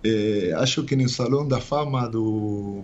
[0.05, 2.83] eh, acho que no Salão da Fama do,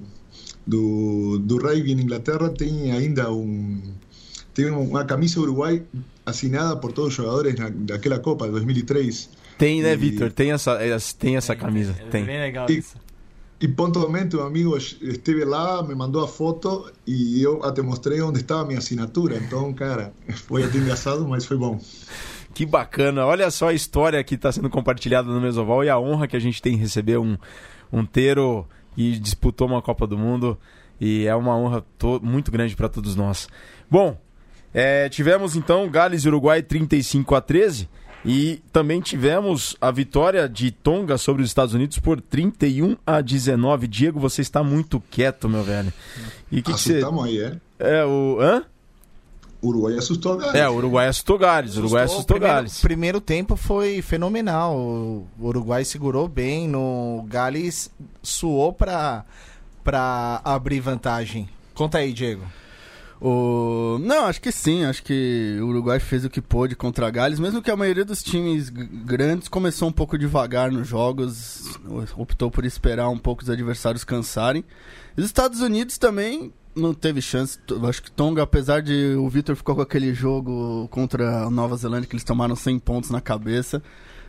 [0.67, 3.81] do, do rugby em Inglaterra tem ainda um
[4.55, 5.83] tem uma camisa Uruguai
[6.27, 9.31] assinada por todos os jogadores na, daquela Copa de 2003.
[9.57, 10.33] Tem, né, E- Vitor?
[10.33, 10.79] Tem essa,
[11.19, 11.95] tem essa camisa.
[12.01, 12.25] É Tem.
[12.25, 12.97] bem legal E- isso.
[13.61, 18.39] E pontualmente um amigo esteve lá, me mandou a foto e eu até mostrei onde
[18.41, 19.37] estava minha assinatura.
[19.37, 20.13] Então, cara,
[20.47, 21.81] foi até engraçado, mas foi bom.
[22.55, 23.27] Que bacana.
[23.27, 26.41] Olha só a história que está sendo compartilhada no Mesoval e a honra que a
[26.41, 27.37] gente tem em receber um,
[27.93, 30.57] um Teiro que disputou uma Copa do Mundo.
[31.01, 33.49] E é uma honra to- muito grande para todos nós.
[33.91, 34.17] Bom,
[34.73, 37.89] é, tivemos então Gales e Uruguai 35 a 13
[38.29, 43.89] e também tivemos a vitória de Tonga sobre os Estados Unidos por 31 a 19.
[43.89, 45.93] Diego, você está muito quieto, meu velho.
[46.53, 46.99] E o que que você.
[46.99, 47.57] Assustamos aí, é?
[47.79, 48.39] É, o.
[48.41, 48.65] Hã?
[49.63, 50.57] Uruguai assustou, cara.
[50.57, 51.77] É, o Uruguai assustou Gales.
[51.77, 52.81] O Uruguai assustou primeiro, Gales.
[52.81, 54.77] primeiro tempo foi fenomenal.
[54.77, 56.69] O Uruguai segurou bem.
[56.69, 57.91] No Gales
[58.23, 59.25] suou pra
[60.45, 61.49] abrir vantagem.
[61.75, 62.45] Conta aí, Diego.
[63.21, 63.99] O...
[64.01, 64.85] Não, acho que sim.
[64.85, 68.23] Acho que o Uruguai fez o que pôde contra Gales, mesmo que a maioria dos
[68.23, 71.79] times grandes começou um pouco devagar nos jogos,
[72.17, 74.65] optou por esperar um pouco os adversários cansarem.
[75.17, 77.59] Os Estados Unidos também não teve chance.
[77.89, 82.09] Acho que Tonga, apesar de o Vitor ficou com aquele jogo contra a Nova Zelândia
[82.09, 83.83] que eles tomaram 100 pontos na cabeça.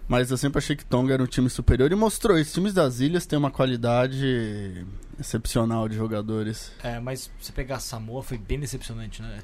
[0.09, 2.35] Mas eu sempre achei que Tonga era um time superior e mostrou.
[2.35, 4.83] Os times das ilhas têm uma qualidade
[5.19, 6.71] excepcional de jogadores.
[6.83, 9.43] É, mas você pegar Samoa foi bem decepcionante, né?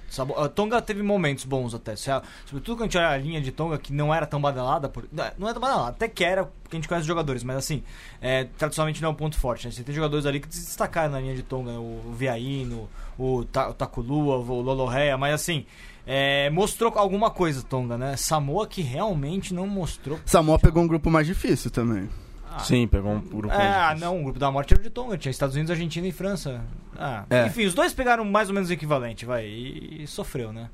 [0.55, 1.95] Tonga teve momentos bons até.
[1.95, 4.41] Se a- Sobretudo quando a gente olha a linha de Tonga, que não era tão
[4.41, 4.89] badalada.
[4.89, 5.07] Por...
[5.11, 7.83] Não, era tão badalada, até que era, porque a gente conhece os jogadores, mas assim,
[8.19, 9.67] é, tradicionalmente não é um ponto forte.
[9.67, 9.71] Né?
[9.71, 13.69] Você tem jogadores ali que se destacaram na linha de Tonga, o Viaino, o, Ta
[13.69, 15.63] o Takulua, o mas assim,
[16.05, 18.15] é, mostrou alguma coisa Tonga, né?
[18.17, 20.19] Samoa que realmente não mostrou.
[20.25, 22.09] Samoa pegou um grupo mais difícil também.
[22.51, 23.53] Ah, Sim, pegou um grupo.
[23.53, 26.07] é, ah, não, o grupo da morte era o de Tonga, tinha Estados Unidos, Argentina
[26.07, 26.61] e França.
[26.97, 27.47] Ah, É.
[27.47, 30.69] Enfim, os dois pegaram mais ou menos o equivalente, vai, e, e sofreu, né?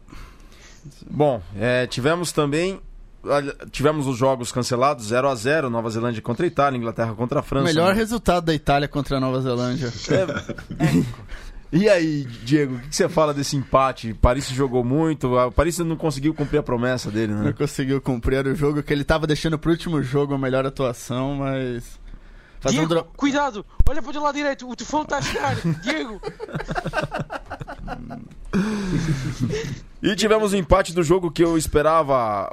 [1.09, 2.79] Bom, é, tivemos também.
[3.71, 7.41] Tivemos os jogos cancelados, 0 a 0 Nova Zelândia contra a Itália, Inglaterra contra a
[7.41, 7.65] O França.
[7.65, 9.91] melhor resultado da Itália contra a Nova Zelândia.
[11.71, 14.13] E aí, Diego, o que que você fala desse empate?
[14.13, 17.53] Paris jogou muito, o Paris não conseguiu cumprir a promessa dele, Não né?
[17.53, 21.99] conseguiu cumprir o jogo que ele tava deixando pro último jogo a melhor atuação, mas.
[22.65, 23.65] Um Diego, dro- cuidado!
[23.89, 25.55] Olha para o lado direito, o tufão está a chegar!
[25.81, 26.21] Diego!
[30.03, 32.51] E tivemos o empate do jogo que eu esperava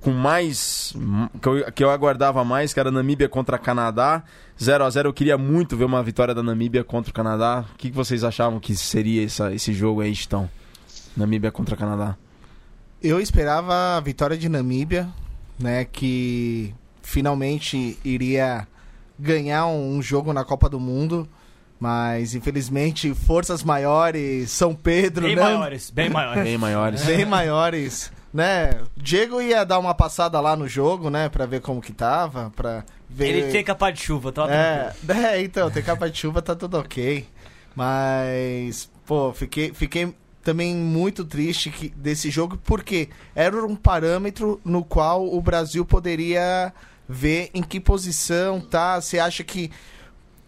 [0.00, 0.94] com mais.
[1.40, 4.22] que eu, que eu aguardava mais, que era Namíbia contra Canadá.
[4.62, 7.64] 0 a 0 Eu queria muito ver uma vitória da Namíbia contra o Canadá.
[7.74, 10.48] O que, que vocês achavam que seria essa- esse jogo aí, Estão?
[11.16, 12.16] Namíbia contra Canadá.
[13.02, 15.08] Eu esperava a vitória de Namíbia,
[15.58, 18.66] né, que finalmente iria
[19.18, 21.26] ganhar um jogo na Copa do Mundo,
[21.80, 26.42] mas infelizmente forças maiores, São Pedro, Bem né, maiores, bem maiores.
[26.44, 27.04] Bem maiores.
[27.04, 28.70] bem maiores, né?
[28.96, 32.84] Diego ia dar uma passada lá no jogo, né, Pra ver como que tava, para
[33.08, 34.92] ver Ele tem capa de chuva, tá é,
[35.36, 37.26] é, então, tem capa de chuva, tá tudo ok.
[37.74, 44.84] Mas, pô, fiquei, fiquei também muito triste que, desse jogo, porque era um parâmetro no
[44.84, 46.72] qual o Brasil poderia
[47.08, 49.00] ver em que posição tá.
[49.00, 49.70] Você acha que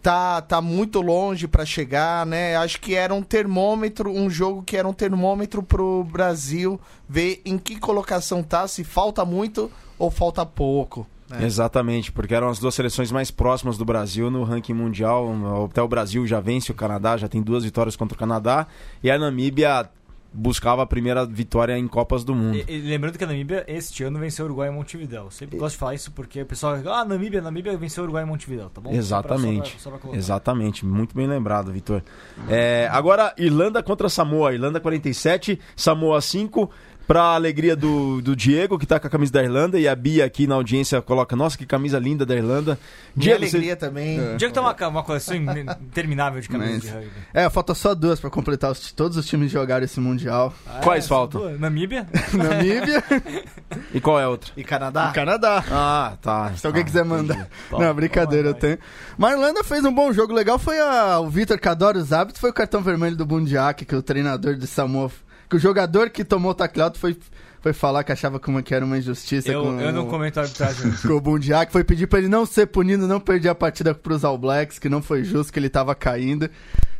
[0.01, 2.55] tá, tá muito longe pra chegar, né?
[2.55, 7.57] Acho que era um termômetro, um jogo que era um termômetro pro Brasil ver em
[7.57, 11.05] que colocação tá, se falta muito ou falta pouco.
[11.29, 11.45] Né?
[11.45, 15.29] Exatamente, porque eram as duas seleções mais próximas do Brasil no ranking mundial.
[15.69, 18.67] Até o Brasil já vence o Canadá, já tem duas vitórias contra o Canadá.
[19.03, 19.89] E a Namíbia
[20.31, 22.55] buscava a primeira vitória em Copas do Mundo.
[22.55, 25.23] E- e lembrando que a Namíbia este ano venceu o Uruguai em Montevidéu.
[25.23, 28.23] Eu Sempre gosto de falar isso porque o pessoal ah, Namíbia, Namíbia venceu o Uruguai
[28.23, 28.91] em Montevidéu, tá bom?
[28.93, 29.75] Exatamente.
[29.79, 30.15] Só pra- só pra.
[30.17, 32.03] Exatamente, muito bem lembrado, Vitor.
[32.47, 34.53] É, agora, Irlanda contra Samoa.
[34.53, 36.69] Irlanda 47, Samoa 5.
[37.09, 40.23] Pra alegria do, do Diego, que tá com a camisa da Irlanda, e a Bia
[40.25, 42.77] aqui na audiência coloca: Nossa, que camisa linda da Irlanda.
[43.15, 44.19] Minha Diego, você- alegria também.
[44.35, 45.47] O Diego tem uma, uma coleção in-
[45.81, 47.09] interminável de camisas Mas- de rugby.
[47.33, 50.53] É, falta só duas pra completar os- todos os times jogaram esse Mundial.
[50.83, 51.41] Quais Ah, faltam?
[51.41, 51.59] duas.
[51.59, 52.05] Namíbia?
[52.31, 53.03] Namíbia
[53.91, 54.51] E qual é a outra?
[54.55, 55.09] E Canadá?
[55.09, 55.63] e Canadá.
[55.71, 56.53] Ah, tá.
[56.57, 57.15] Se alguém tá, quiser entendi.
[57.29, 57.47] mandar.
[57.71, 58.77] Não, brincadeira, eu tenho.
[59.17, 60.31] Mas a Irlanda fez um bom jogo.
[60.31, 63.83] legal foi a- o Vitor, que adora os hábitos, foi o cartão vermelho do Bundiak,
[63.83, 65.09] que é o treinador de Samoa.
[65.49, 67.17] Que o jogador que tomou o tacleado foi,
[67.61, 70.43] foi falar que achava como que era uma injustiça Eu, com, eu não comento a
[70.43, 70.91] arbitragem.
[71.01, 71.71] com o Bundiak.
[71.71, 74.87] Foi pedir pra ele não ser punido, não perder a partida pros All Blacks, que
[74.89, 76.49] não foi justo, que ele tava caindo.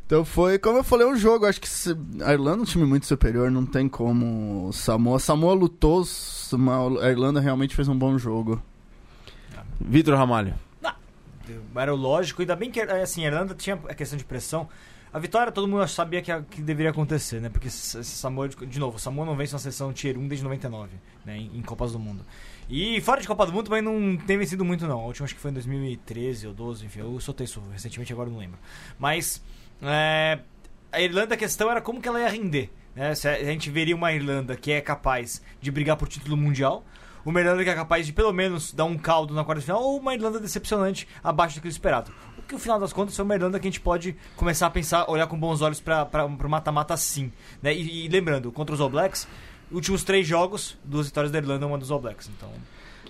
[0.05, 1.45] Então foi, como eu falei, um jogo.
[1.45, 4.67] Acho que se- a Irlanda é um time muito superior, não tem como.
[4.69, 6.03] O Samoa, Samoa lutou,
[6.53, 8.59] mas a Irlanda realmente fez um bom jogo.
[9.79, 10.55] Vitor Ramalho.
[11.75, 14.67] Era o lógico, ainda bem que assim, a Irlanda tinha a questão de pressão.
[15.11, 17.49] A vitória todo mundo sabia que, que deveria acontecer, né?
[17.49, 20.91] Porque Samoa, de novo, Samoa não vence uma seleção Tier 1 desde 99,
[21.25, 21.37] né?
[21.37, 22.23] Em, em Copas do Mundo.
[22.69, 24.99] E fora de Copa do Mundo também não tem vencido muito, não.
[24.99, 28.29] A última acho que foi em 2013 ou 12, enfim, eu soltei isso recentemente, agora
[28.29, 28.59] não lembro.
[28.99, 29.43] Mas
[29.81, 30.39] é,
[30.91, 32.69] a Irlanda, a questão era como que ela ia render.
[32.95, 33.15] Né?
[33.15, 36.83] Se a gente veria uma Irlanda que é capaz de brigar por título mundial,
[37.25, 39.99] uma Irlanda que é capaz de pelo menos dar um caldo na quarta final, ou
[39.99, 42.11] uma Irlanda decepcionante abaixo daquilo esperado.
[42.28, 44.69] O que, no final das contas, foi uma Irlanda que a gente pode começar a
[44.69, 47.31] pensar, olhar com bons olhos para o mata-mata sim.
[47.61, 47.73] Né?
[47.73, 49.27] E, e lembrando, contra os All Blacks,
[49.71, 52.29] últimos três jogos, duas vitórias da Irlanda, uma dos All Blacks.
[52.35, 52.49] Então,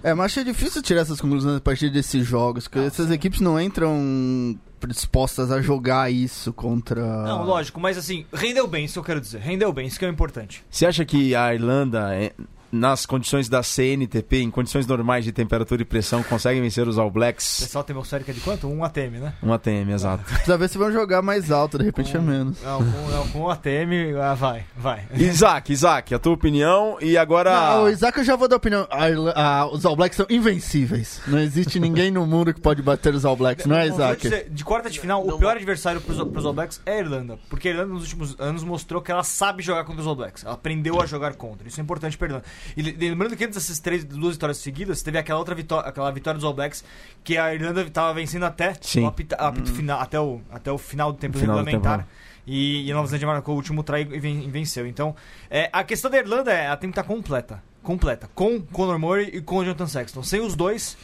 [0.04, 3.60] É, mas achei difícil tirar essas conclusões a partir desses jogos, porque essas equipes não
[3.60, 7.02] entram dispostas a jogar isso contra.
[7.24, 9.40] não, lógico, mas assim, rendeu bem, isso que eu quero dizer.
[9.40, 10.64] Rendeu bem, isso que é o importante.
[10.70, 12.34] Você acha que a Irlanda, é,
[12.72, 17.08] nas condições da CNTP, em condições normais de temperatura e pressão, consegue vencer os All
[17.08, 17.62] O Blacks?
[17.62, 18.68] pessoal tem atmosférica de quanto?
[18.68, 19.34] Um ATM, né?
[19.42, 20.24] Um ATM, exato.
[20.30, 22.62] Precisa ver se vão jogar mais alto, de repente é menos.
[22.62, 25.06] Não, com, não, com o ATM, ah, vai, vai.
[25.16, 27.52] Isaac, Isaac, a tua opinião e agora.
[27.76, 28.88] Não, o Isaac eu já vou dar opinião.
[28.90, 31.22] A a- os All Blacks são invencíveis.
[31.28, 34.22] Não existe ninguém no mundo que pode bater os All Blacks, não é, Isaac?
[34.22, 37.40] dizer, De quarta de final, o pior adversário pros, pros All Blacks é a Irlanda.
[37.50, 40.44] Porque a Irlanda nos últimos anos mostrou que ela sabe jogar contra os All Blacks.
[40.44, 41.68] Ela aprendeu a jogar contra.
[41.68, 42.46] Isso é importante pra Irlanda.
[42.76, 46.12] E le- lembrando que antes dessas três, duas vitórias seguidas, teve aquela outra vitória, aquela
[46.12, 46.84] vitória dos All Blacks,
[47.24, 49.04] que a Irlanda tava vencendo até Sim.
[49.04, 52.00] o apita- apito final, até, o, até o final do tempo Final do regulamentar.
[52.00, 52.10] tempo,
[52.48, 54.88] E, e a Nova Zelândia marcou o último try e ven- e venceu.
[54.88, 55.16] Então,
[55.50, 57.62] é, a questão da Irlanda é ela tem que estar completa.
[57.84, 58.30] Completa.
[58.34, 60.24] Com Conor Murray e com o Jonathan Sexton.
[60.24, 60.98] Sem os dois,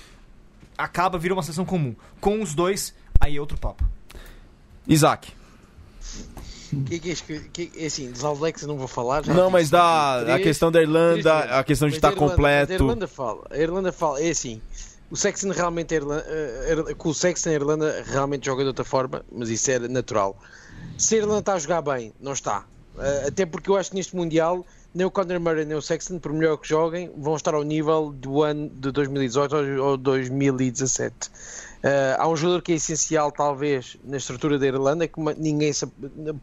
[0.77, 1.95] acaba, vira uma seleção comum.
[2.19, 3.83] Com os dois, aí é outro papo.
[4.87, 5.31] Isaac.
[6.87, 9.23] Que, que, que, que, é assim, dos All Blacks eu não vou falar.
[9.23, 12.71] já Não, mas da três- a questão da Irlanda, a questão de estar Irlanda- completo.
[12.71, 14.61] A Irlanda fala, a Irlanda fala, é assim.
[15.09, 18.67] O Sexton realmente é Irlanda, eh, eh, com o Sexton a Irlanda realmente joga de
[18.67, 20.35] outra forma, mas isso é natural.
[20.97, 22.65] Se a Irlanda está a jogar bem, não está.
[22.97, 26.17] Eh, até porque eu acho que neste Mundial nem o Conor Murray nem o Sexton,
[26.19, 31.13] por melhor que joguem, vão estar ao nível do ano de 2018 ou 2017.
[31.83, 35.71] Uh, há um jogador que é essencial, talvez, na estrutura da Irlanda, que ninguém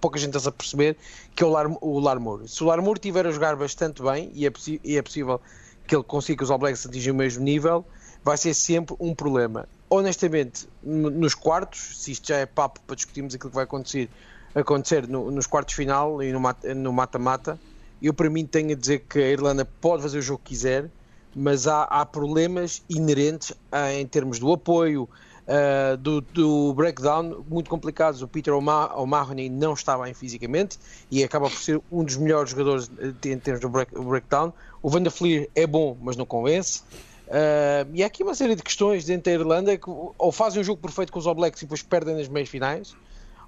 [0.00, 0.96] pouca gente está a perceber,
[1.34, 2.46] que é o, Lar, Larmour.
[2.46, 4.52] Se o Larmour estiver a jogar bastante bem, e é,
[4.84, 5.40] e é possível
[5.86, 7.84] que ele consiga que os All Blacks atingirem o mesmo nível,
[8.22, 9.68] vai ser sempre um problema.
[9.90, 14.08] Honestamente, nos quartos, se isto já é papo para discutirmos aquilo que vai acontecer,
[14.54, 17.58] acontecer no, nos quartos final e no mata-mata,
[18.00, 20.90] eu para mim tenho a dizer que a Irlanda pode fazer o jogo que quiser,
[21.34, 23.52] mas há, há problemas inerentes
[23.94, 25.08] em termos do apoio,
[25.42, 28.22] uh, do, do, breakdown muito complicados.
[28.22, 30.78] O Peter O'Mahony não está bem fisicamente
[31.10, 32.90] e acaba por ser um dos melhores jogadores
[33.24, 34.52] em termos do break, breakdown.
[34.82, 36.82] O Van der Fleer é bom, mas não convence.
[37.28, 40.64] Uh, e há aqui uma série de questões dentro da Irlanda que ou fazem um
[40.64, 42.94] jogo perfeito com os All Blacks e depois perdem nas meias finais,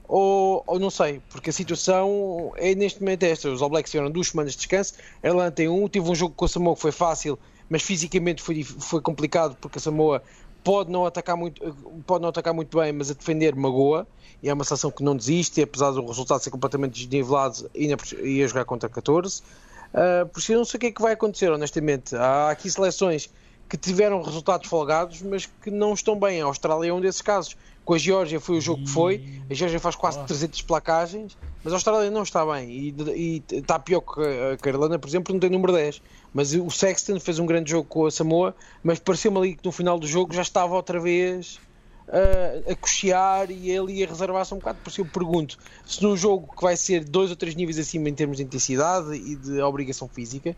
[0.08, 3.50] ou, ou, não sei, porque a situação é neste momento esta.
[3.50, 6.34] Os All Blacks tiveram duas semanas de descanso, a Irlanda tem um, teve um jogo
[6.34, 10.22] com a Samoa que foi fácil, mas fisicamente foi, foi complicado porque a Samoa
[10.62, 11.62] pode não atacar muito,
[12.06, 14.06] pode não atacar muito bem, mas a defender magoa.
[14.42, 18.46] E é uma seleção que não desiste, apesar do resultado ser completamente desnivelado, e a
[18.46, 19.40] jogar contra 14.
[19.40, 19.42] Uh,
[19.94, 22.14] ah, por isso eu não sei o que é que vai acontecer, honestamente.
[22.16, 23.30] Há aqui seleções
[23.68, 26.42] que tiveram resultados folgados, mas que não estão bem.
[26.42, 27.56] A Austrália é um desses casos.
[27.84, 31.72] Com a Geórgia foi o jogo que foi, a Geórgia faz quase 300 placagens, mas
[31.72, 34.20] a Austrália não está bem e, e está pior que
[34.52, 36.00] a Carolina, por exemplo, não tem número 10.
[36.32, 39.70] Mas o Sexton fez um grande jogo com a Samoa, mas pareceu-me ali que no
[39.70, 41.60] final do jogo já estava outra vez
[42.08, 44.78] uh, a cochear e ele ia reservar-se um bocado.
[44.82, 48.08] Por isso eu pergunto se num jogo que vai ser dois ou três níveis acima
[48.08, 50.56] em termos de intensidade e de obrigação física,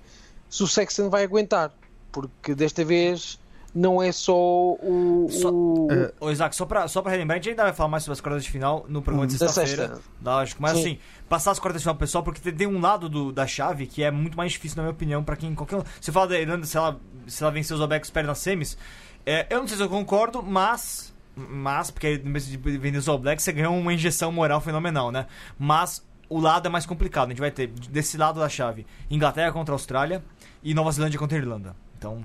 [0.49, 1.73] se o Sexton vai aguentar,
[2.13, 3.39] porque desta vez
[3.77, 5.29] não é só o.
[5.31, 5.89] Só, o...
[6.19, 8.43] Uh, Isaac, só para só relembrar, a gente ainda vai falar mais sobre as quartas
[8.43, 9.99] de final no programa de hum, sexta-feira.
[10.25, 10.79] Lógico, mas Sim.
[10.79, 14.03] assim, passar as quartas de final pessoal, porque tem um lado do, da chave que
[14.03, 15.55] é muito mais difícil, na minha opinião, para quem.
[15.55, 18.79] qualquer Você fala da Irlanda, se ela, se ela vencer os Obecos perde nas semis.
[19.27, 21.15] É, eu não sei se eu concordo, mas.
[21.37, 25.13] Mas, porque no vez de vender os All Blacks, você ganhou uma injeção moral fenomenal,
[25.13, 25.27] né?
[25.59, 27.27] Mas o lado é mais complicado.
[27.27, 30.25] A gente vai ter, desse lado da chave, Inglaterra contra a Austrália
[30.63, 31.77] e Nova Zelândia contra a Irlanda.
[31.99, 32.25] Então,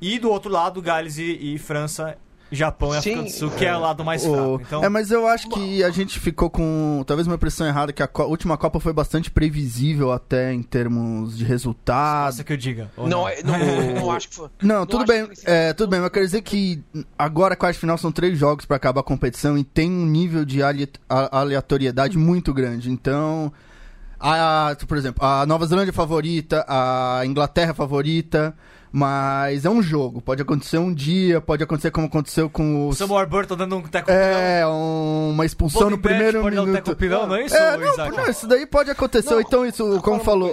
[0.00, 2.16] e do outro lado, Gales e, e França
[2.52, 4.60] Japão e África do Sul, que é o lado mais fraco.
[4.66, 4.82] Então...
[4.82, 8.08] É, mas eu acho que a gente ficou com talvez uma impressão errada, que a
[8.08, 12.32] co última Copa foi bastante previsível até em termos de resultado.
[12.32, 12.90] Isso que eu diga.
[12.96, 13.54] Não, não, é, não,
[14.00, 14.48] não, acho que foi.
[14.60, 16.82] Não, tudo bem, é, tudo bem, mas eu quero dizer que
[17.16, 20.60] agora, quarta final, são três jogos para acabar a competição e tem um nível de
[21.08, 22.90] aleatoriedade muito grande.
[22.90, 23.52] Então,
[24.18, 28.56] a, por exemplo, a Nova Zelândia favorita, a Inglaterra favorita
[28.92, 30.20] mas é um jogo.
[30.20, 32.92] Pode acontecer um dia, pode acontecer como aconteceu com o.
[32.92, 36.72] Samuel Burton dando um teco É, um, uma expulsão no primeiro pode minuto.
[36.72, 37.56] Dar um teco pilão, não é isso?
[37.56, 39.30] É, não, não, isso daí pode acontecer.
[39.30, 40.50] Não, então, isso, como falou.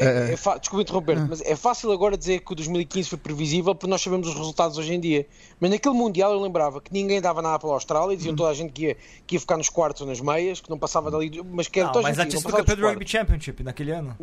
[0.00, 1.20] É, é, é desculpa interromper, é.
[1.28, 4.78] mas é fácil agora dizer que o 2015 foi previsível porque nós sabemos os resultados
[4.78, 5.26] hoje em dia.
[5.58, 8.36] Mas naquele Mundial eu lembrava que ninguém dava nada pela Austrália, diziam hum.
[8.36, 10.78] toda a gente que ia, que ia ficar nos quartos ou nas meias, que não
[10.78, 12.36] passava dali, mas que era não, toda mas a gente.
[12.36, 14.16] A campeão do Rugby Championship naquele ano.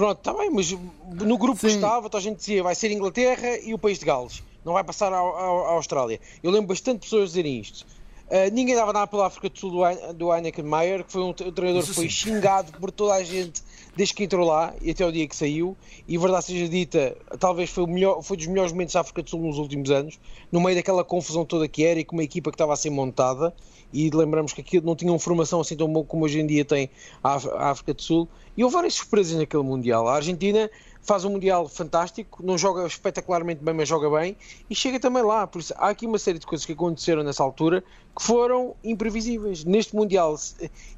[0.00, 1.66] Pronto, está bem, mas no grupo Sim.
[1.66, 4.82] que estava, a gente dizia vai ser Inglaterra e o país de Gales, não vai
[4.82, 6.18] passar à, Austrália.
[6.42, 7.84] Eu lembro bastante pessoas dizerem isto.
[8.30, 11.32] Uh, ninguém dava nada pela África do Sul do, do Heineken Meyer, que foi um,
[11.32, 13.60] treinador que foi xingado por toda a gente
[13.96, 15.76] desde que entrou lá e até o dia que saiu.
[16.06, 19.28] E verdade seja dita, talvez foi, o melhor, foi dos melhores momentos da África do
[19.28, 20.18] Sul nos últimos anos,
[20.50, 22.90] no meio daquela confusão toda que era e com uma equipa que estava a ser
[22.90, 23.52] montada
[23.92, 26.64] e lembramos que aquilo não tinha uma formação assim tão boa como hoje em dia
[26.64, 26.88] tem
[27.22, 28.28] a África do Sul.
[28.56, 30.06] E houve várias surpresas naquele Mundial.
[30.06, 30.70] A Argentina
[31.02, 34.36] faz um Mundial fantástico, não joga espetacularmente bem, mas joga bem,
[34.68, 35.46] e chega também lá.
[35.46, 37.82] Por isso, há aqui uma série de coisas que aconteceram nessa altura
[38.16, 39.64] que foram imprevisíveis.
[39.64, 40.36] Neste Mundial,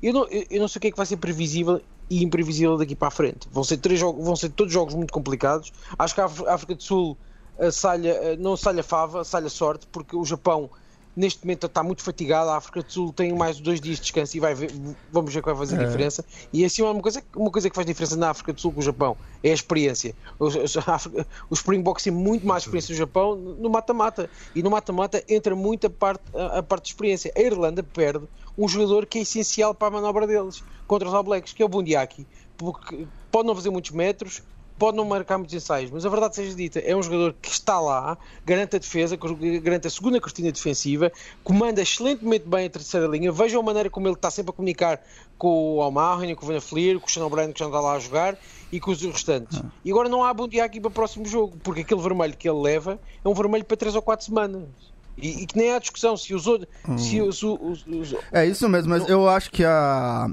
[0.03, 2.95] eu não, eu não sei o que é que vai ser previsível e imprevisível daqui
[2.95, 3.49] para a frente.
[3.51, 5.73] Vão ser, três jogos, vão ser todos jogos muito complicados.
[5.99, 7.17] Acho que a África do Sul
[7.59, 10.71] a salha, não salha fava, salha sorte, porque o Japão
[11.17, 12.51] neste momento está muito fatigado.
[12.51, 14.71] A África do Sul tem mais dois dias de descanso e vai ver,
[15.11, 15.85] vamos ver o que vai fazer é.
[15.85, 16.25] diferença.
[16.53, 18.83] E assim, uma coisa, uma coisa que faz diferença na África do Sul com o
[18.83, 20.15] Japão é a experiência.
[20.39, 20.55] Os,
[21.51, 24.29] os Springboks têm muito mais experiência no Japão no mata-mata.
[24.55, 27.33] E no mata-mata entra muito a parte, a, a, parte de experiência.
[27.37, 28.27] A Irlanda perde
[28.57, 31.67] um jogador que é essencial para a manobra deles contra os All Blacks, que é
[31.67, 32.27] o Bundiaki.
[32.57, 34.43] Porque pode não fazer muitos metros,
[34.83, 37.79] pode não marcar muitos ensaios, mas a verdade seja dita, é um jogador que está
[37.79, 39.17] lá, garante a defesa,
[39.63, 41.13] garante a segunda cortina defensiva,
[41.45, 43.31] comanda excelentemente bem a terceira linha.
[43.31, 45.01] Vejam a maneira como ele está sempre a comunicar
[45.39, 47.81] com o Almarren, com o Van Fleer, com o Shannon Brand que já não está
[47.81, 48.37] lá a jogar
[48.73, 49.61] e com os restantes.
[49.65, 49.71] Ah.
[49.85, 52.49] E agora não há bom dia aqui para o próximo jogo, porque aquele vermelho que
[52.49, 54.65] ele leva é um vermelho para 3 ou 4 semanas.
[55.17, 56.69] E, e, que nem há discussão se os outros.
[56.89, 56.99] Hum.
[56.99, 57.21] Se,
[58.33, 60.29] É isso mesmo, mas eu acho que a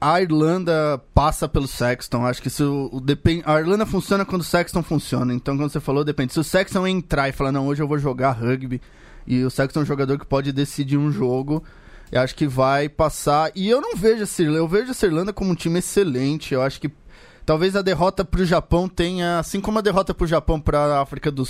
[0.00, 2.26] a Irlanda passa pelo Sexton.
[2.26, 3.42] Acho que isso depende.
[3.46, 5.32] A Irlanda funciona quando o Sexton funciona.
[5.32, 6.32] Então, quando você falou, depende.
[6.32, 8.80] Se o Sexton entrar e falar, não, hoje eu vou jogar rugby,
[9.26, 11.64] e o Sexton é um jogador que pode decidir um jogo,
[12.12, 13.50] eu acho que vai passar.
[13.54, 16.54] E eu não vejo essa Irlanda, eu vejo essa Irlanda como um time excelente.
[16.54, 16.90] Eu acho que
[17.44, 20.62] talvez a derrota para o Japão tenha, assim como a derrota para o Japão
[21.00, 21.44] África do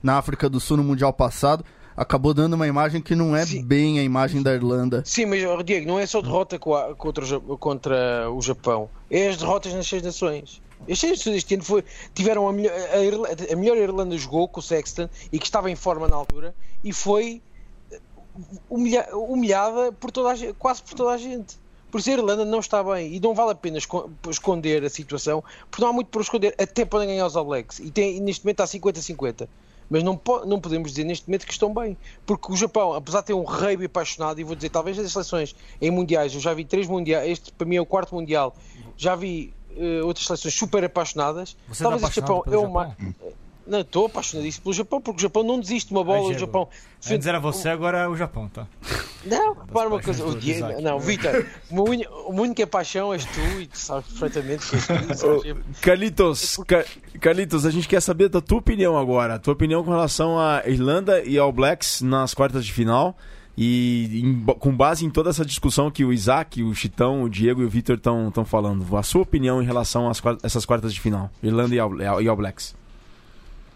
[0.00, 1.64] na África do Sul no mundial passado,
[1.98, 3.64] acabou dando uma imagem que não é Sim.
[3.64, 5.02] bem a imagem da Irlanda.
[5.04, 9.86] Sim, mas Diego, não é só derrota contra, contra o Japão, é as derrotas nas
[9.88, 10.62] seis nações.
[10.88, 11.84] As seis nações este ano foi,
[12.14, 15.68] tiveram a melhor, a, Irlanda, a melhor Irlanda jogou com o Sexton e que estava
[15.68, 17.42] em forma na altura e foi
[18.70, 21.56] humilha, humilhada por toda a, quase por toda a gente.
[21.90, 23.78] Por isso a Irlanda não está bem e não vale a pena
[24.30, 27.80] esconder a situação, porque não há muito para esconder, até podem ganhar os All Blacks
[27.80, 29.48] e, tem, e neste momento está 50-50
[29.88, 33.26] mas não, não podemos dizer neste momento que estão bem, porque o Japão, apesar de
[33.26, 36.64] ter um rei apaixonado, e vou dizer, talvez as seleções em mundiais, eu já vi
[36.64, 38.54] três mundiais, este para mim é o quarto mundial,
[38.96, 41.56] já vi uh, outras seleções super apaixonadas.
[41.68, 42.96] Você talvez este Japão é uma.
[43.68, 46.30] Não, estou apaixonadíssimo pelo Japão, porque o Japão não desiste de uma bola.
[46.30, 46.68] o Japão.
[47.10, 48.66] Antes era você, agora é o Japão, tá?
[49.24, 50.24] Não, para uma coisa.
[50.24, 54.76] O dia, não, Vitor, o único é paixão és tu e tu sabes perfeitamente que
[54.76, 55.42] és tu.
[55.82, 56.58] Carlitos,
[57.20, 59.34] Carlitos, a gente quer saber da tua opinião agora.
[59.34, 63.16] A tua opinião com relação à Irlanda e ao Blacks nas quartas de final.
[63.60, 67.60] E em, com base em toda essa discussão que o Isaac, o Chitão, o Diego
[67.60, 70.12] e o Vitor estão falando, a sua opinião em relação a
[70.44, 72.76] essas quartas de final, Irlanda e ao, e ao Blacks?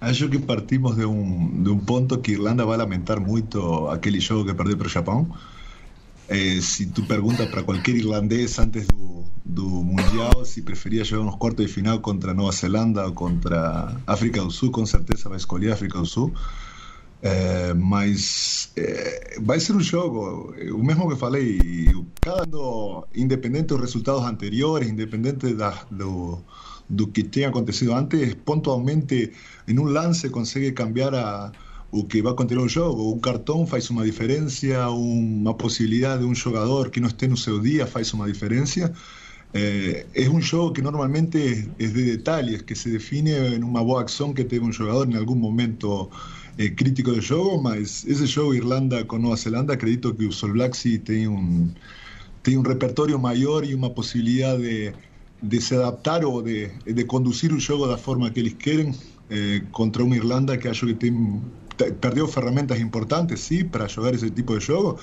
[0.03, 4.21] Acho que partimos de un, de un punto que Irlanda va a lamentar mucho aquel
[4.21, 5.33] juego que perdió para Japón.
[6.29, 11.37] Eh, si tú preguntas para cualquier irlandés antes do, do Mundial si prefería llegar unos
[11.37, 15.39] cuartos de final contra Nueva Zelanda o contra África del Sur, con certeza va a
[15.39, 16.33] escolher África del Sur.
[17.23, 21.61] Eh, mas eh, vai ser um jogo, o mesmo que falei,
[22.21, 25.55] cada independente dos resultados anteriores, independente
[25.93, 26.43] do,
[26.93, 29.33] do que tenha acontecido antes, pontualmente
[29.67, 31.51] em um lance consegue cambiar a,
[31.91, 33.13] o que vai acontecer no jogo.
[33.15, 37.59] Um cartão faz uma diferença, uma possibilidade de um jogador que não esteja no seu
[37.59, 38.93] dia faz uma diferença.
[39.55, 44.05] É, é um jogo que normalmente é de detalhes, que se define em uma boa
[44.05, 46.11] ação que teve um jogador em algum momento
[46.59, 50.53] é, crítico do jogo, mas esse jogo Irlanda com Nova Zelanda, acredito que o All
[50.53, 51.71] Blacks tem um,
[52.43, 54.93] tem um repertório maior e uma possibilidade de
[55.43, 58.95] de se adaptar o de, de conducir un juego la forma que ellos quieren
[59.29, 61.43] eh, contra una Irlanda que acho que tem,
[62.01, 64.99] perdió herramientas importantes, sí, para jugar ese tipo de juego.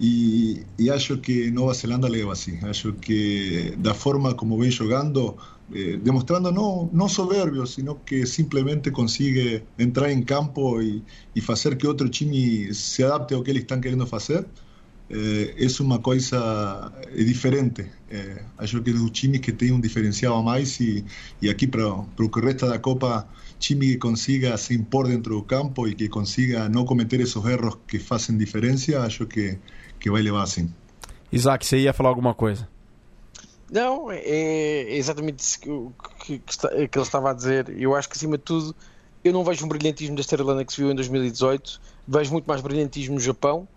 [0.00, 2.56] Y, y acho que Nueva Zelanda leva así.
[2.62, 5.36] Acho que da forma como ven jugando,
[5.74, 11.04] eh, demostrando no, no soberbio, sino que simplemente consigue entrar en campo y,
[11.34, 14.46] y hacer que otro time se adapte a lo que ellos están queriendo hacer
[15.10, 17.86] é, é uma coisa é diferente.
[18.10, 21.04] É, acho que dos times que tem um diferencial a mais e,
[21.40, 23.26] e aqui para o que resta da Copa,
[23.58, 27.78] time que consiga se impor dentro do campo e que consiga não cometer esses erros
[27.86, 29.58] que fazem diferença, acho que,
[29.98, 30.72] que vai levar assim.
[31.32, 32.68] Isaac, você ia falar alguma coisa?
[33.70, 35.68] Não, é exatamente isso que,
[36.24, 37.68] que, que, que ele estava a dizer.
[37.78, 38.74] Eu acho que acima de tudo,
[39.22, 42.62] eu não vejo um brilhantismo desta Irlanda que se viu em 2018, vejo muito mais
[42.62, 43.68] brilhantismo no Japão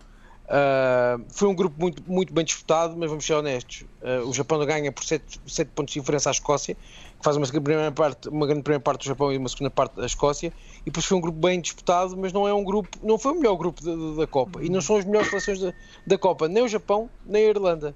[0.52, 3.86] Uh, foi um grupo muito, muito bem disputado, mas vamos ser honestos.
[4.02, 7.46] Uh, o Japão ganha por 7, 7 pontos de diferença à Escócia, que faz uma,
[7.46, 10.52] primeira parte, uma grande primeira parte do Japão e uma segunda parte da Escócia.
[10.82, 13.36] E depois foi um grupo bem disputado, mas não é um grupo, não foi o
[13.36, 14.62] melhor grupo da, da, Copa.
[14.62, 15.72] E não são as melhores seleções da,
[16.06, 17.94] da Copa, nem o Japão, nem a Irlanda.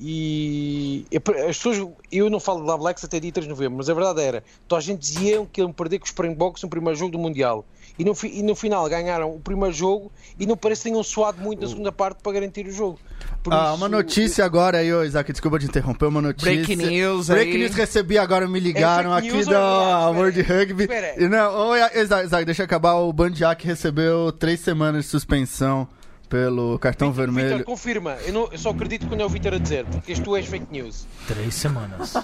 [0.00, 1.04] E
[1.46, 4.22] as pessoas, eu não falo da Blacks até dia 3 de novembro, mas a verdade
[4.22, 7.18] era, toda a gente dizia que iam perder com os Springboks no primeiro jogo do
[7.18, 7.66] Mundial
[7.98, 11.40] e no, e no final ganharam o primeiro jogo e não parece que tenham suado
[11.40, 12.98] muito na segunda parte para garantir o jogo.
[13.42, 14.46] Por ah, isso, uma notícia eu...
[14.46, 16.52] agora aí, Isaac, desculpa te interromper, uma notícia.
[16.52, 17.58] Breaking news Breaking aí.
[17.58, 20.88] news recebi agora, me ligaram é aqui da Amor de Rugby.
[21.16, 25.88] E não, Isaac, Isaac, deixa eu acabar, o Bandiak recebeu três semanas de suspensão
[26.28, 27.56] pelo cartão Victor, vermelho.
[27.56, 28.16] Victor, confirma.
[28.24, 30.66] Eu, não, eu, só acredito quando é o Vitor a dizer, porque isto és fake
[30.70, 31.06] news.
[31.26, 32.14] Três semanas.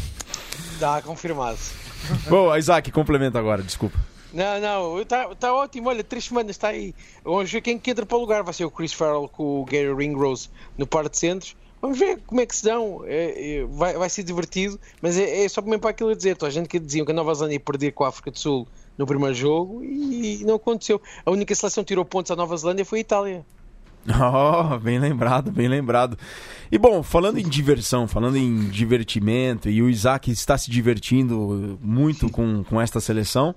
[0.78, 1.58] Dá, confirmado.
[2.28, 3.98] Bom, Isaac, complementa agora, desculpa.
[4.34, 5.88] Não, não, está tá ótimo.
[5.88, 6.92] Olha, três semanas está aí.
[7.22, 8.42] Vamos ver quem que entra para o lugar.
[8.42, 11.56] Vai ser o Chris Farrell com o Gary Ringrose no par de centros.
[11.80, 13.02] Vamos ver como é que se dão.
[13.06, 16.36] É, é, vai, vai ser divertido, mas é, é só mesmo para aquilo a dizer.
[16.36, 18.38] Toda a gente que diziam que a Nova Zelândia ia perder com a África do
[18.38, 18.66] Sul
[18.98, 21.00] no primeiro jogo e não aconteceu.
[21.24, 23.46] A única seleção que tirou pontos à Nova Zelândia foi a Itália.
[24.06, 26.18] Oh, bem lembrado, bem lembrado.
[26.70, 32.28] E bom, falando em diversão, falando em divertimento, e o Isaac está se divertindo muito
[32.32, 33.54] com, com esta seleção.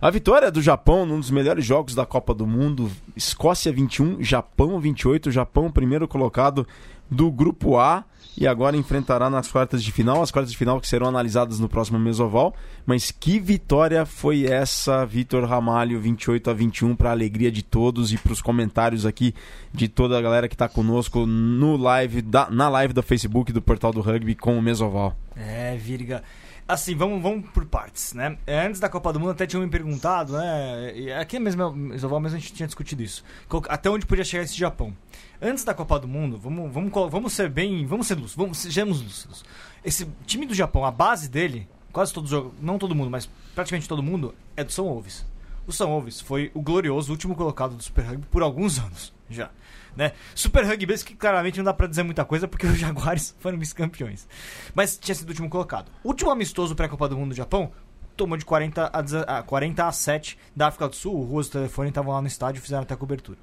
[0.00, 4.78] A vitória do Japão num dos melhores jogos da Copa do Mundo, Escócia 21, Japão
[4.78, 6.64] 28, Japão primeiro colocado
[7.10, 8.04] do grupo A
[8.36, 11.68] e agora enfrentará nas quartas de final, as quartas de final que serão analisadas no
[11.68, 12.54] próximo Mesoval.
[12.86, 18.12] Mas que vitória foi essa, Vitor Ramalho, 28 a 21, para a alegria de todos
[18.12, 19.34] e para os comentários aqui
[19.74, 23.60] de toda a galera que está conosco no live da, na live do Facebook do
[23.60, 25.16] Portal do Rugby com o Mesoval.
[25.34, 26.22] É, Virga.
[26.68, 28.36] Assim, vamos, vamos por partes, né?
[28.46, 31.14] É, antes da Copa do Mundo até tinham me perguntado, né?
[31.18, 33.24] Aqui mesmo, Mesoval mesmo a gente tinha discutido isso.
[33.70, 34.94] Até onde podia chegar esse Japão.
[35.40, 37.86] Antes da Copa do Mundo, vamos, vamos, vamos ser bem.
[37.86, 39.46] Vamos ser lúcidos, vamos, sejamos lúcidos.
[39.82, 43.88] Esse time do Japão, a base dele, quase todos os não todo mundo, mas praticamente
[43.88, 45.24] todo mundo, é do São Wolves.
[45.66, 49.50] O São Wolves foi o glorioso último colocado do Super Rugby por alguns anos já.
[49.98, 50.12] Né?
[50.32, 53.58] Super Rugby mesmo que claramente não dá pra dizer muita coisa porque os Jaguares foram
[53.58, 54.28] vice-campeões.
[54.72, 55.90] Mas tinha sido o último colocado.
[56.04, 57.72] Último amistoso pré-Copa do Mundo do Japão
[58.16, 58.92] tomou de 40
[59.26, 61.16] a, 40 a 7 da África do Sul.
[61.16, 63.38] O Ruas e o telefone estavam lá no estádio e fizeram até cobertura.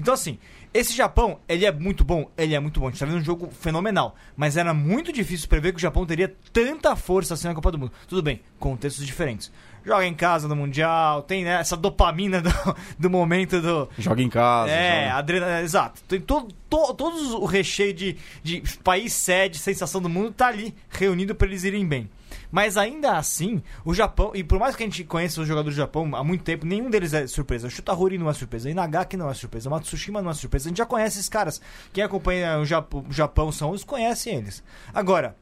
[0.00, 0.36] Então, assim,
[0.74, 2.28] esse Japão, ele é muito bom?
[2.36, 2.88] Ele é muito bom.
[2.88, 4.16] A gente tá vendo um jogo fenomenal.
[4.36, 7.78] Mas era muito difícil prever que o Japão teria tanta força assim na Copa do
[7.78, 7.92] Mundo.
[8.08, 9.52] Tudo bem, contextos diferentes
[9.84, 12.50] joga em casa no Mundial, tem né, essa dopamina do,
[12.98, 13.88] do momento do.
[13.98, 14.70] Joga em casa.
[14.70, 15.62] É, adrenalina.
[15.62, 16.02] Exato.
[16.08, 20.74] Tem todo, to, todos o recheio de, de país sede, sensação do mundo, tá ali
[20.88, 22.08] reunido para eles irem bem.
[22.50, 25.78] Mas ainda assim, o Japão, e por mais que a gente conheça os jogadores do
[25.78, 27.68] Japão há muito tempo, nenhum deles é surpresa.
[27.68, 30.68] O Shutahori não é surpresa, Inagaki não é surpresa, o Matsushima não é surpresa.
[30.68, 31.60] A gente já conhece esses caras.
[31.92, 34.64] Quem acompanha o Japão, o Japão são os conhecem eles.
[34.92, 35.36] Agora,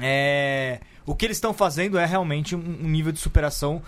[0.00, 3.80] é o que eles estão fazendo é realmente um, nível de superação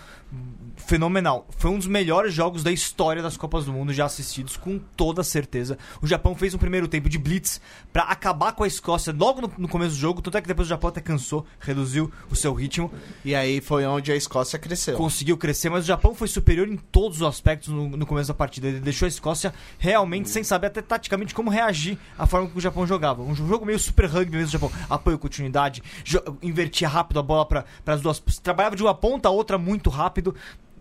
[0.81, 1.47] fenomenal.
[1.57, 5.23] Foi um dos melhores jogos da história das Copas do Mundo já assistidos, com toda
[5.23, 5.79] certeza.
[6.03, 7.61] O Japão fez um primeiro tempo de blitz
[7.93, 10.67] para acabar com a Escócia logo no, no, começo do jogo, tanto é que depois
[10.67, 12.91] o Japão até cansou, reduziu o seu ritmo.
[13.25, 14.97] E aí foi onde a Escócia cresceu.
[14.97, 18.35] Conseguiu crescer, mas o Japão foi superior em todos os aspectos no, no começo da
[18.35, 18.69] partida.
[18.69, 22.61] Ele deixou a Escócia realmente sem saber até taticamente como reagir à forma que o
[22.61, 23.23] Japão jogava.
[23.23, 24.73] Um jogo meio super rugby mesmo do Japão.
[24.89, 25.83] Apoio, continuidade,
[26.43, 28.19] invertia rápido a bola para as duas.
[28.43, 30.35] Trabalhava de uma ponta a outra muito rápido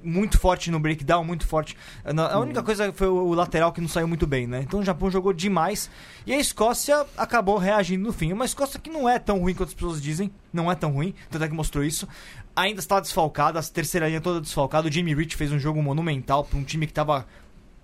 [0.03, 1.75] muito forte no breakdown, muito forte.
[2.05, 4.61] A única coisa foi o lateral que não saiu muito bem, né?
[4.61, 5.89] Então o Japão jogou demais
[6.25, 8.31] e a Escócia acabou reagindo no fim.
[8.31, 11.13] Uma Escócia que não é tão ruim quanto as pessoas dizem, não é tão ruim,
[11.29, 12.07] tanto é que mostrou isso.
[12.55, 14.87] Ainda está desfalcada, a terceira linha toda desfalcada.
[14.87, 17.25] O Jimmy Rich fez um jogo monumental para um time que estava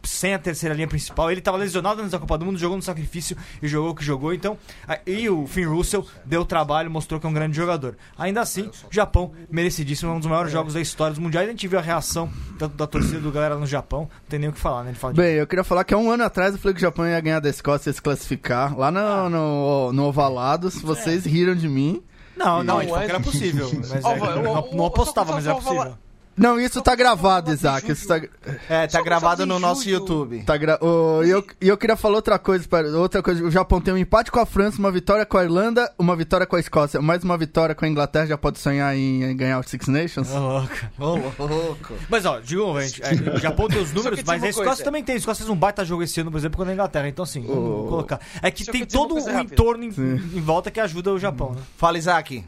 [0.07, 1.31] sem a terceira linha principal.
[1.31, 4.03] Ele estava lesionado antes da Copa do Mundo, jogou no sacrifício e jogou o que
[4.03, 4.33] jogou.
[4.33, 4.57] Então,
[5.05, 7.97] e o Finn Russell deu trabalho, mostrou que é um grande jogador.
[8.17, 11.47] Ainda assim, o Japão, merecidíssimo, é um dos maiores jogos da história dos mundiais.
[11.47, 14.01] A gente viu a reação da, da torcida do galera no Japão.
[14.01, 14.91] Não tem nem o que falar, né?
[14.91, 15.41] Ele fala Bem, de...
[15.41, 17.39] eu queria falar que há um ano atrás eu falei que o Japão ia ganhar
[17.39, 18.77] da Escócia e se classificar.
[18.77, 19.29] Lá no, ah.
[19.29, 21.29] no, no Ovalados, vocês é.
[21.29, 22.03] riram de mim.
[22.35, 23.71] Não, não, a gente falou que era possível.
[23.73, 25.97] Mas é, não, não apostava, mas era possível.
[26.38, 27.89] Não, isso tá gravado, Isaac.
[27.91, 28.19] Isso tá...
[28.69, 30.43] É, tá gravado no nosso YouTube.
[30.43, 30.77] Tá gra...
[30.81, 32.67] oh, e, eu, eu queria falar outra coisa,
[32.97, 33.43] outra coisa.
[33.43, 36.45] O Japão tem um empate com a França, uma vitória com a Irlanda, uma vitória
[36.45, 38.25] com a Escócia, mais uma vitória com a Inglaterra.
[38.27, 40.29] Já pode sonhar em, ganhar o Six Nations?
[40.29, 41.36] Ô, louco.
[41.39, 41.93] Ô, louco.
[42.09, 44.83] Mas, ó, digo, gente, é, o Japão tem os números, mas a Escócia coisa.
[44.83, 45.15] também tem.
[45.15, 47.07] A Escócia fez um baita jogo esse ano, por exemplo, contra a Inglaterra.
[47.07, 47.53] Então, assim, oh.
[47.53, 48.19] vamos colocar.
[48.41, 51.61] É que tem todo um entorno em, em, volta que ajuda o Japão, né?
[51.77, 52.43] Fala, Isaac.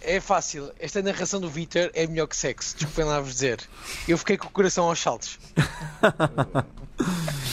[0.00, 0.70] É fácil.
[0.78, 2.74] Esta narração do Vitor é melhor que sexo.
[2.76, 3.60] Desculpem lá vos dizer.
[4.08, 5.38] Eu fiquei com o coração aos saltos.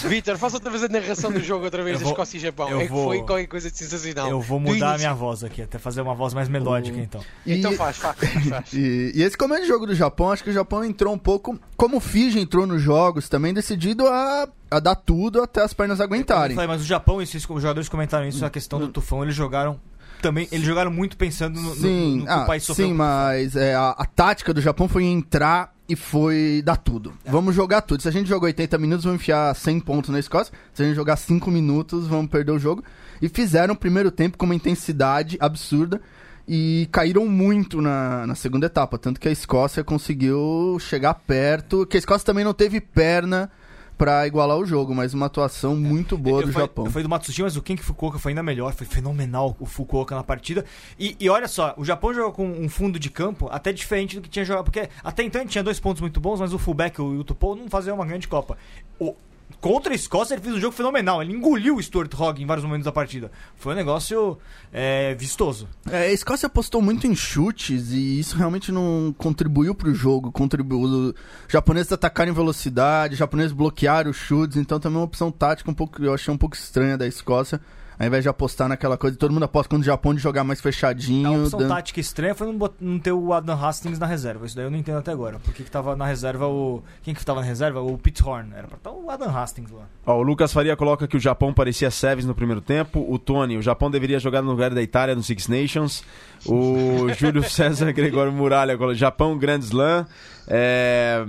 [0.08, 2.80] Vitor, faça outra vez a narração do jogo outra vez da Escócia e Japão.
[2.80, 3.06] É que vou...
[3.06, 4.30] foi qualquer coisa de sensacional.
[4.30, 7.22] Eu vou mudar a minha voz aqui, até fazer uma voz mais melódica, então.
[7.46, 7.56] E...
[7.56, 8.18] Então faz, faz,
[8.50, 8.74] faz.
[8.74, 11.60] e, e, esse começo de jogo do Japão, acho que o Japão entrou um pouco,
[11.76, 16.02] como o Fiji entrou nos jogos, também decidido a, a dar tudo até as pernas
[16.02, 16.56] aguentarem.
[16.56, 19.80] Falei, mas o Japão, esses jogadores comentaram isso, a questão do tufão, eles jogaram
[20.22, 22.88] também eles jogaram muito pensando no, sim, no, no ah, o país sofreu.
[22.88, 27.14] Sim, mas é, a, a, tática do Japão foi entrar e foi dar tudo.
[27.24, 27.32] É.
[27.32, 28.02] Vamos jogar tudo.
[28.02, 30.54] Se a gente jogar 80 minutos, vamos enfiar 100 pontos na Escócia.
[30.74, 32.84] Se a gente jogar 5 minutos, vamos perder o jogo.
[33.22, 36.02] E fizeram o primeiro tempo com uma intensidade absurda
[36.48, 38.98] e caíram muito na, na segunda etapa.
[38.98, 41.86] Tanto que a Escócia conseguiu chegar perto.
[41.86, 43.50] Que a Escócia também não teve perna
[43.98, 46.86] para igualar o jogo, mas uma atuação muito boa eu do foi, Japão.
[46.86, 50.24] Foi do Matsushima, mas o Kenki Fukuoka foi ainda melhor, foi fenomenal o Fukuoka na
[50.24, 50.64] partida.
[51.00, 54.22] E, e, olha só, o Japão jogou com um fundo de campo até diferente do
[54.22, 57.16] que tinha jogado, porque até então tinha dois pontos muito bons, mas o fullback, o
[57.16, 58.58] Yutupo, não fazia uma grande Copa.
[59.00, 59.16] O,
[59.60, 61.22] contra a Escócia ele fez um jogo fenomenal.
[61.22, 63.32] Ele engoliu o Stuart Hogg em vários momentos da partida.
[63.56, 64.38] Foi um negócio
[64.72, 65.68] é, vistoso.
[65.90, 70.32] É, a Escócia apostou muito em chutes e isso realmente não contribuiu para o jogo.
[70.32, 70.82] Contribuiu.
[70.82, 71.14] Os
[71.48, 75.70] japoneses atacaram em velocidade, os japoneses bloquearam os chutes, então também é uma opção tática
[75.70, 77.60] um pouco, eu achei um pouco estranha da Escócia.
[78.00, 80.62] Ao invés de apostar naquela coisa, todo mundo aposta quando o Japão de jogar mais
[80.62, 81.28] fechadinho.
[81.28, 84.46] A opção dando- tática estranha foi não, não ter o Adam Hastings na reserva.
[84.46, 85.40] Isso daí eu não entendo até agora.
[85.40, 86.84] Por que, que tava na reserva o.
[87.02, 87.82] Quem que tava na reserva?
[87.82, 88.52] O Pete Horn.
[88.56, 89.86] Era pra estar o Adam Hastings lá.
[90.06, 93.06] Ó, o Lucas Faria coloca que o Japão parecia Seves no primeiro tempo.
[93.10, 96.04] O Tony, o Japão deveria jogar no lugar da Itália no Six Nations.
[96.46, 100.06] O Júlio César Gregório Muralha Japão Grand Slam.
[100.48, 101.26] É,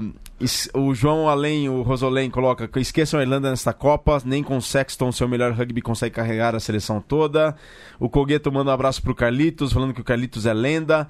[0.74, 4.22] o João Além, o Rosolém coloca que esqueçam a Irlanda nesta Copa.
[4.24, 7.56] Nem com o Sexton, seu melhor rugby, consegue carregar a seleção toda.
[7.98, 11.08] O Cogueto manda um abraço pro Carlitos, falando que o Carlitos é lenda.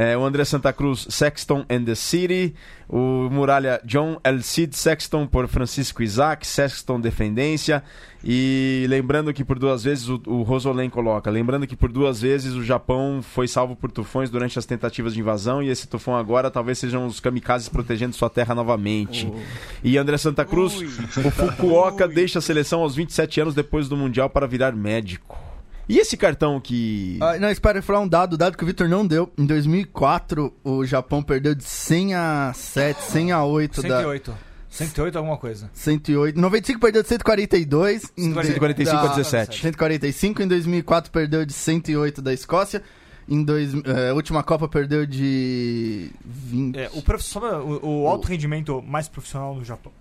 [0.00, 2.54] É, o André Santa Cruz, Sexton and the City.
[2.88, 7.82] O Muralha, John El Cid Sexton por Francisco Isaac, Sexton Defendência.
[8.22, 12.54] E lembrando que por duas vezes, o, o Rosolém coloca, lembrando que por duas vezes
[12.54, 16.48] o Japão foi salvo por tufões durante as tentativas de invasão e esse tufão agora
[16.48, 19.28] talvez sejam os kamikazes protegendo sua terra novamente.
[19.82, 20.74] E André Santa Cruz,
[21.16, 25.47] o Fukuoka deixa a seleção aos 27 anos depois do Mundial para virar médico.
[25.88, 27.18] E esse cartão que.
[27.20, 29.32] Ah, não, espera, eu falar um dado, dado que o Vitor não deu.
[29.38, 33.88] Em 2004, o Japão perdeu de 100 a 7, 100 a 8 da...
[34.00, 34.34] 108.
[34.68, 35.70] 108 alguma coisa.
[35.72, 36.38] 108.
[36.38, 38.12] 95 perdeu de 142.
[38.18, 39.62] Em 145 a da- 17.
[39.62, 40.42] 145.
[40.42, 42.82] Em 2004 perdeu de 108 da Escócia.
[43.26, 46.76] Em dois, eh, última Copa perdeu de 20.
[46.78, 49.92] É, o, o, o alto rendimento mais profissional no Japão.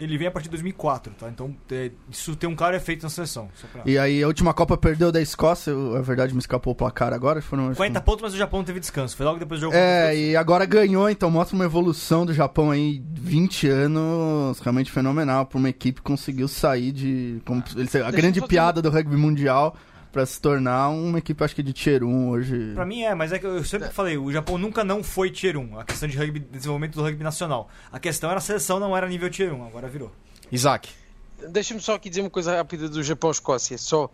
[0.00, 1.28] Ele vem a partir de 2004, tá?
[1.28, 3.48] Então é, isso tem um claro efeito na seleção.
[3.54, 3.82] Só pra...
[3.84, 5.70] E aí a última Copa perdeu da Escócia.
[5.72, 7.42] eu- A verdade me escapou o placar agora.
[7.42, 9.14] Foram, acho que- 40 pontos, mas o Japão teve descanso.
[9.16, 9.76] Foi logo depois do jogo.
[9.76, 15.44] É, e agora ganhou, então mostra uma evolução do Japão aí, 20 anos, realmente fenomenal,
[15.46, 17.42] pra uma equipe que conseguiu sair de.
[17.44, 19.76] como- eles- a grande piada do rugby mundial
[20.12, 22.72] pra se tornar uma equipe, acho que de Tier 1 hoje.
[22.74, 25.56] Pra mim é, mas é que eu sempre falei, o Japão nunca não foi Tier
[25.56, 25.78] 1.
[25.80, 27.68] A questão de rugby, desenvolvimento do rugby nacional.
[27.92, 30.10] A questão era a seleção não era nível Tier 1, agora virou.
[30.50, 30.88] Isaac.
[31.48, 33.78] Deixa-me só aqui dizer uma coisa rápida do Japão-Escócia.
[33.78, 34.10] Só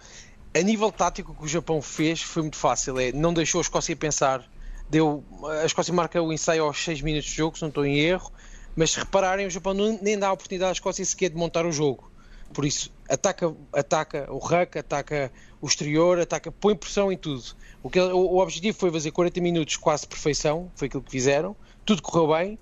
[0.54, 2.98] a nível tático o que o Japão fez foi muito fácil.
[2.98, 4.44] É, não deixou a Escócia pensar.
[4.88, 5.24] Deu,
[5.62, 8.30] a Escócia marca o ensaio aos 6 minutos de jogo, se não estou em erro.
[8.76, 11.66] Mas se repararem, o Japão não- nem dá a oportunidade à Escócia sequer de montar
[11.66, 12.10] o jogo.
[12.54, 17.42] Por isso, ataca, ataca o ruck, ataca o exterior, ataca, põe pressão em tudo.
[17.82, 21.56] O, que, o, o objetivo foi fazer 40 minutos quase perfeição, foi aquilo que fizeram.
[21.84, 22.58] Tudo correu bem.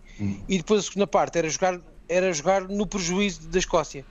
[0.49, 4.05] E depois a segunda parte era jogar, era jogar no prejuízo da Escócia.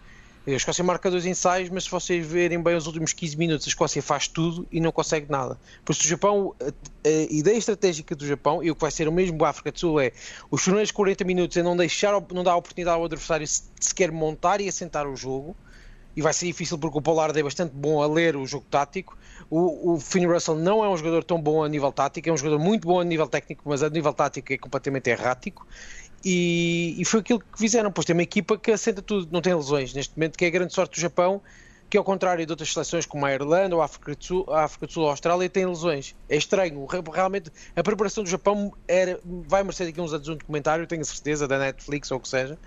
[0.45, 3.69] A Escócia marca dois ensaios, mas se vocês verem bem os últimos 15 minutos, a
[3.69, 5.57] Escócia faz tudo e não consegue nada.
[5.85, 9.11] Por isso, o Japão, a, ideia estratégica do Japão, e o que vai ser o
[9.11, 10.11] mesmo para a África do Sul, é
[10.51, 14.59] os primeiros 40 minutos é não deixar, não dar oportunidade ao adversário se- sequer montar
[14.59, 15.55] e assentar o jogo.
[16.15, 19.17] E vai ser difícil porque o Pollard é bastante bom a ler o jogo tático.
[19.49, 22.37] O, o Finn Russell não é um jogador tão bom a nível tático, é um
[22.37, 25.65] jogador muito bom a nível técnico, mas a nível tático é completamente errático.
[26.23, 27.91] E, e foi aquilo que fizeram.
[27.91, 30.51] Pois tem uma equipa que assenta tudo, não tem lesões neste momento, que é a
[30.51, 31.41] grande sorte do Japão,
[31.93, 34.63] que ao contrário de outras seleções como a Irlanda ou a África do Sul, a
[34.63, 36.15] África do Sul a Austrália, tem lesões.
[36.27, 36.83] É estranho.
[36.87, 41.05] Re- Realmente, a preparação do Japão era, vai merecer aqui uns anos um documentário, tenho
[41.05, 42.57] certeza, da Netflix ou o que seja,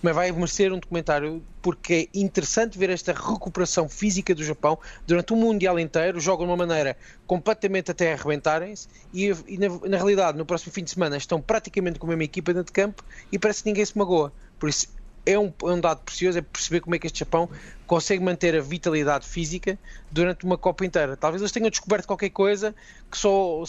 [0.00, 5.32] mas vai merecer um documentário porque é interessante ver esta recuperação física do Japão durante
[5.32, 6.20] o Mundial inteiro.
[6.20, 10.84] Jogam de uma maneira completamente até arrebentarem-se e, e na, na realidade, no próximo fim
[10.84, 13.84] de semana, estão praticamente com a mesma equipa dentro de campo e parece que ninguém
[13.84, 14.32] se magoa.
[14.60, 14.86] Por isso,
[15.26, 17.50] é um, é um dado precioso, é perceber como é que este Japão
[17.86, 19.76] consegue manter a vitalidade física
[20.10, 21.16] durante uma Copa inteira.
[21.16, 22.74] Talvez eles tenham descoberto qualquer coisa
[23.10, 23.64] que só,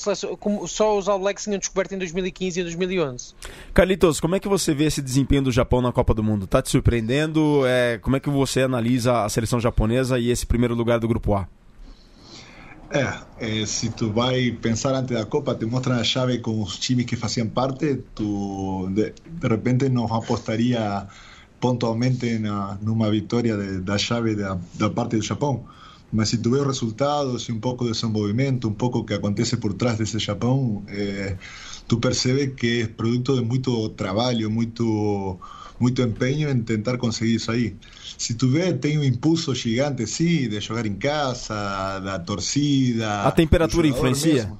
[0.67, 3.33] só os All Blacks tinham descoberto em 2015 e 2011.
[3.73, 6.45] Carlitos, como é que você vê esse desempenho do Japão na Copa do Mundo?
[6.45, 7.63] Tá te surpreendendo?
[7.65, 11.33] É, como é que você analisa a seleção japonesa e esse primeiro lugar do grupo
[11.33, 11.47] A?
[12.89, 16.79] É, eh, se tu vai pensar antes da Copa, te mostram a chave com os
[16.79, 21.05] times que faziam parte, tu de, de repente não apostaria
[21.59, 25.65] pontualmente na, numa vitória de, da chave da, da parte do Japão.
[26.11, 29.13] Mas se tu vê os resultados e um pouco de desenvolvimento, um pouco o que
[29.13, 31.35] acontece por trás desse Japão, eh,
[31.87, 35.37] tu percebes que é produto de muito trabalho, muito
[35.79, 37.75] muito empenho em tentar conseguir isso aí.
[38.17, 43.23] Se tu vê, tem um impulso gigante, sim, de jogar em casa, da torcida.
[43.23, 44.33] A temperatura influencia?
[44.33, 44.59] mesmo.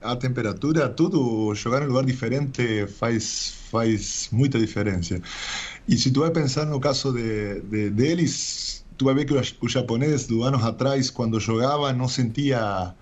[0.00, 5.20] A temperatura, tudo, jogar em lugar diferente faz, faz muita diferença.
[5.86, 9.40] E se tu vai pensar no caso de, de deles, tu vai ver que o,
[9.60, 12.94] o japonês, do anos atrás, quando jogava, não sentia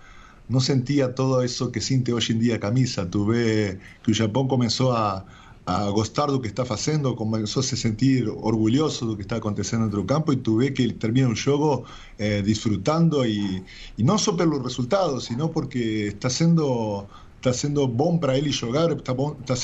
[0.48, 3.06] não sentia todo isso que sente hoje em dia a camisa.
[3.06, 5.24] Tu vê que o Japão começou a,
[5.64, 9.84] a gostar do que está fazendo, começou a se sentir orgulhoso do que está acontecendo
[9.84, 11.86] dentro do campo e tu vê que termina um jogo
[12.18, 13.64] eh, disfrutando e,
[13.96, 17.06] e não só pelos resultados, sino porque está sendo
[17.42, 19.56] está sendo bom para ele jogar, está, bom, está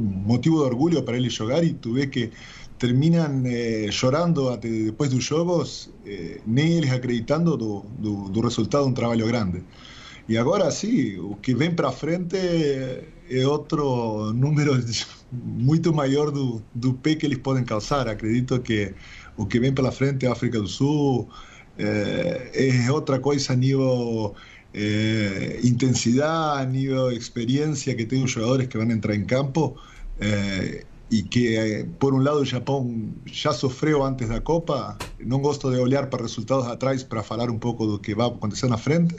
[0.00, 2.32] motivo de orgulho para ele jogar e tu vê que
[2.76, 3.88] terminan eh,
[4.60, 9.62] depois dos jogos, eh, nem eles acreditando do, do, do resultado de um trabalho grande.
[10.28, 14.72] E agora sim, o que vem para frente é outro número
[15.30, 18.08] muito maior do, do P que eles podem causar.
[18.08, 18.92] Acredito que
[19.36, 21.28] o que vem pela frente África do Sul,
[21.78, 24.34] é outra coisa a nível
[24.74, 29.76] é, intensidade, a nível experiência que tem os jogadores que vão entrar em campo.
[30.20, 34.96] É, e que, por um lado, o Japão já sofreu antes da Copa.
[35.20, 38.66] Não gosto de olhar para resultados atrás para falar um pouco do que vai acontecer
[38.66, 39.14] na frente,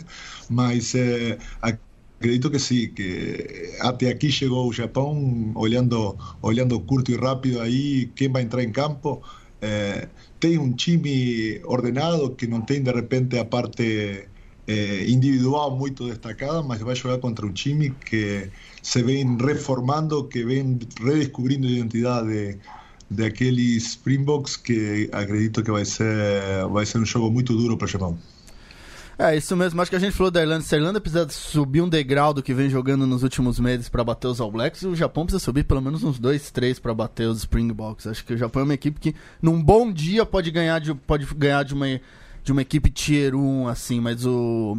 [0.49, 7.62] mas eh, acredito que sim, que até aqui chegou o Japão, olhando curto e rápido
[7.62, 9.22] aí quem vai entrar em campo.
[9.62, 10.08] Eh,
[10.39, 14.28] tem um time ordenado que não tem de repente a parte
[14.68, 18.49] eh, individual muito destacada, mas vai jogar contra um time que
[18.82, 22.59] se vem reformando, que vem redescobrindo a identidade
[23.09, 27.86] de, aqueles Springboks que acredito que vai ser, vai ser um jogo muito duro para
[27.86, 28.18] o Japão.
[29.18, 29.80] É, isso mesmo.
[29.82, 30.64] Acho que a gente falou da Irlanda.
[30.64, 34.03] Se a Irlanda precisa subir um degrau do que vem jogando nos últimos meses para
[34.03, 37.28] bater os All Blacks, o Japão precisa subir pelo menos uns dois, três para bater
[37.28, 38.07] os Springboks.
[38.07, 41.26] Acho que o Japão é uma equipe que, num bom dia, pode ganhar de, pode
[41.36, 41.86] ganhar de, uma,
[42.44, 44.78] de uma equipe Tier 1, assim, mas o.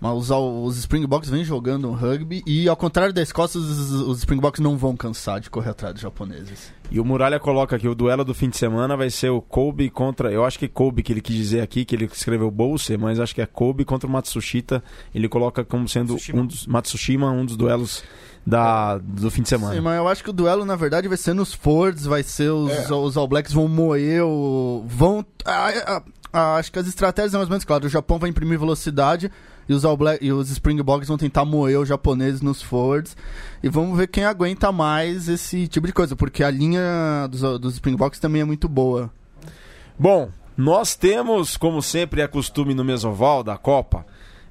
[0.00, 4.18] Mas os, os Springboks vêm jogando um rugby e, ao contrário da Escócia, os, os
[4.18, 6.72] Springboks não vão cansar de correr atrás dos japoneses.
[6.90, 9.88] E o Muralha coloca que o duelo do fim de semana vai ser o Kobe
[9.88, 10.30] contra.
[10.30, 13.34] Eu acho que Kobe que ele quis dizer aqui, que ele escreveu Bolse, mas acho
[13.34, 14.84] que é Kobe contra o Matsushita.
[15.14, 16.42] Ele coloca como sendo Matsushima.
[16.42, 16.66] um dos.
[16.66, 18.04] Matsushima, um dos duelos
[18.46, 19.74] da, do fim de semana.
[19.74, 22.50] Sim, mas eu acho que o duelo, na verdade, vai ser nos Fords, vai ser
[22.50, 22.92] os, é.
[22.92, 24.84] os All Blacks vão moer o.
[24.86, 25.24] vão.
[25.44, 26.02] Ah,
[26.36, 27.86] ah, acho que as estratégias são mais ou menos claras.
[27.86, 29.30] O Japão vai imprimir velocidade
[29.68, 29.84] e os,
[30.20, 33.16] e os Springboks vão tentar moer os japoneses nos forwards.
[33.62, 37.74] E vamos ver quem aguenta mais esse tipo de coisa, porque a linha dos, dos
[37.74, 39.12] Springboks também é muito boa.
[39.96, 44.04] Bom, nós temos, como sempre é costume no Mesoval da Copa,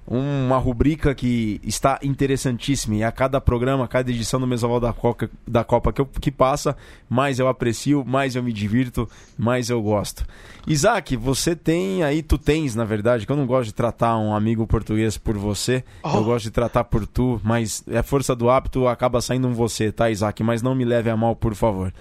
[0.05, 4.91] uma rubrica que está interessantíssima e a cada programa, a cada edição do Mesoval da
[4.91, 6.75] Copa, da Copa que, eu, que passa,
[7.09, 10.25] mais eu aprecio, mais eu me divirto, mais eu gosto.
[10.67, 14.35] Isaac, você tem aí, tu tens, na verdade, que eu não gosto de tratar um
[14.35, 16.09] amigo português por você, oh.
[16.09, 19.91] eu gosto de tratar por tu, mas é força do hábito, acaba saindo um você,
[19.91, 20.43] tá, Isaac?
[20.43, 21.93] Mas não me leve a mal, por favor.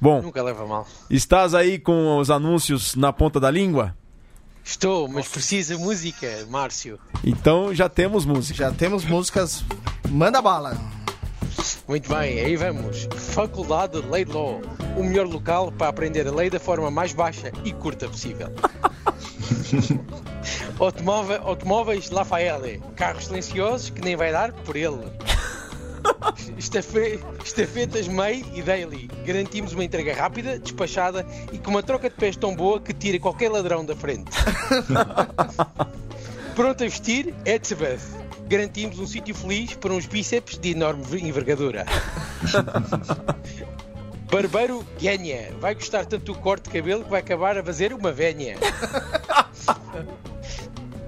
[0.00, 0.86] Bom, nunca leva mal.
[1.08, 3.94] Estás aí com os anúncios na ponta da língua?
[4.66, 6.98] Estou, mas precisa música, Márcio.
[7.24, 8.64] Então já temos música.
[8.64, 9.64] Já temos músicas.
[10.10, 10.76] Manda bala.
[11.86, 13.08] Muito bem, aí vamos.
[13.14, 14.60] Faculdade de Lei de Law.
[14.96, 18.52] O melhor local para aprender a lei da forma mais baixa e curta possível.
[20.78, 22.82] Automóvel, automóveis Lafayette.
[22.96, 25.04] Carros silenciosos que nem vai dar por ele.
[26.56, 29.08] Estafetas May e Daily.
[29.24, 33.18] Garantimos uma entrega rápida, despachada e com uma troca de pés tão boa que tira
[33.18, 34.30] qualquer ladrão da frente.
[36.54, 38.00] Pronto a vestir, Edsabeth.
[38.48, 41.84] Garantimos um sítio feliz para uns bíceps de enorme envergadura.
[44.30, 45.52] Barbeiro Genya.
[45.60, 48.56] Vai gostar tanto do corte de cabelo que vai acabar a fazer uma vénia.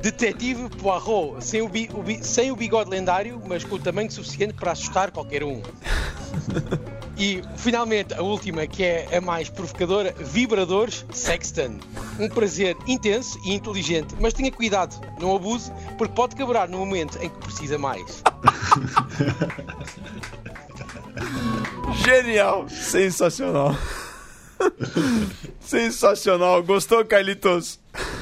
[0.00, 4.10] Detetive Poirot, sem o, bi, o bi, sem o bigode lendário, mas com o tamanho
[4.10, 5.62] suficiente para assustar qualquer um.
[7.18, 11.78] E finalmente a última, que é a mais provocadora: Vibradores Sexton.
[12.18, 17.18] Um prazer intenso e inteligente, mas tenha cuidado, não abuse, porque pode quebrar no momento
[17.20, 18.22] em que precisa mais.
[22.04, 23.74] Genial, sensacional.
[25.60, 26.62] Sensacional.
[26.62, 27.78] Gostou, Carlitos?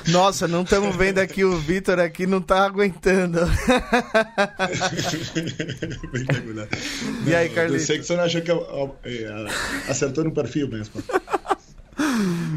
[0.09, 3.41] Nossa, não estamos vendo aqui o Vitor aqui, não tá aguentando.
[4.70, 6.68] Espetacular.
[7.26, 7.82] E aí, Carlitos?
[7.82, 9.47] O Sexton achou que é,
[9.89, 11.03] acertou no perfil mesmo.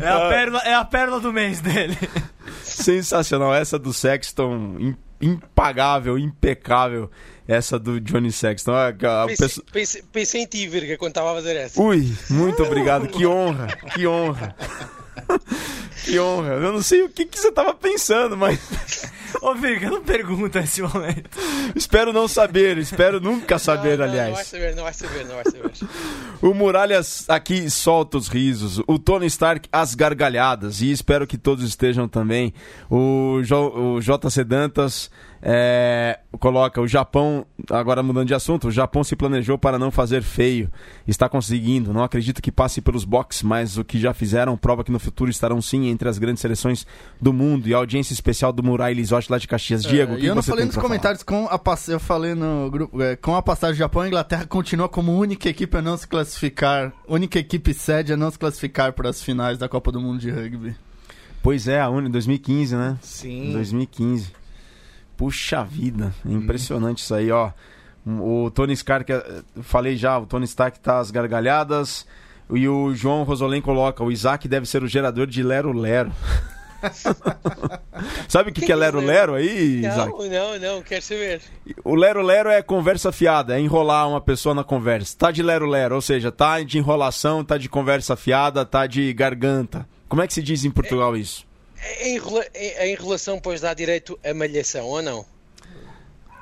[0.01, 1.97] É a, pérola, é a pérola do mês dele.
[2.61, 3.53] Sensacional.
[3.53, 7.09] Essa do Sexton, impagável, impecável
[7.49, 8.73] essa do Johnny Sexton.
[8.73, 9.65] A, a pensei, pessoa...
[9.73, 11.81] pensei, pensei, em ti, Virga, quando estava a fazer essa.
[11.81, 13.07] Ui, muito obrigado.
[13.07, 14.55] que honra, que honra.
[16.05, 16.53] que honra.
[16.53, 19.09] Eu não sei o que, que você estava pensando, mas.
[19.41, 21.29] Ô, Virga, não pergunta nesse momento.
[21.75, 24.29] espero não saber, espero nunca saber, não, não, aliás.
[24.29, 25.71] Não vai saber, não vai saber, não vai saber.
[26.41, 31.63] o Muralhas aqui solta os risos, o Tony Stark as gargalhadas, e espero que todos
[31.63, 32.53] estejam também.
[32.89, 35.09] O, jo, o JC Dantas
[35.41, 40.21] É, coloca o Japão, agora mudando de assunto, o Japão se planejou para não fazer
[40.21, 40.69] feio.
[41.07, 41.93] Está conseguindo.
[41.93, 45.29] Não acredito que passe pelos boxes, mas o que já fizeram prova que no futuro
[45.29, 46.85] estarão sim entre as grandes seleções
[47.21, 47.67] do mundo.
[47.67, 49.83] E a audiência especial do Murai Lisotti lá de Caxias.
[49.83, 51.87] Diego, É, o e que eu não você falei tem nos comentários, com a pass...
[51.87, 55.49] eu falei no grupo, é, com a passagem do Japão, a Inglaterra continua como única
[55.49, 59.57] equipe a não se classificar, única equipe sede a não se classificar para as finais
[59.57, 60.69] da Copa do Mundo de Rugby.
[60.69, 60.89] falar?
[61.41, 62.97] Pois é, a Uni 2015, né?
[63.01, 63.53] Sim.
[63.53, 64.38] 2015.
[65.19, 67.51] Puxa vida, impressionante isso aí, ó.
[68.07, 72.07] O Tony Stark, eh, falei já, o Tony Stark tá às gargalhadas.
[72.49, 76.09] E o João Rosolém coloca: o Isaac deve ser o gerador de Lero Lero.
[78.29, 80.09] Sabe o que, que, Que é que é Lero Lero aí, Isaac?
[80.09, 81.41] Não, não, não, quero saber.
[81.83, 85.17] O Lero Lero é conversa fiada, é enrolar uma pessoa na conversa.
[85.17, 89.11] Tá de Lero Lero, ou seja, tá de enrolação, tá de conversa fiada, tá de
[89.11, 89.85] garganta.
[90.07, 91.48] Como é que se diz em Portugal isso?
[92.01, 95.25] Em, em- em relação, pois, dá direito a malhação, ou não?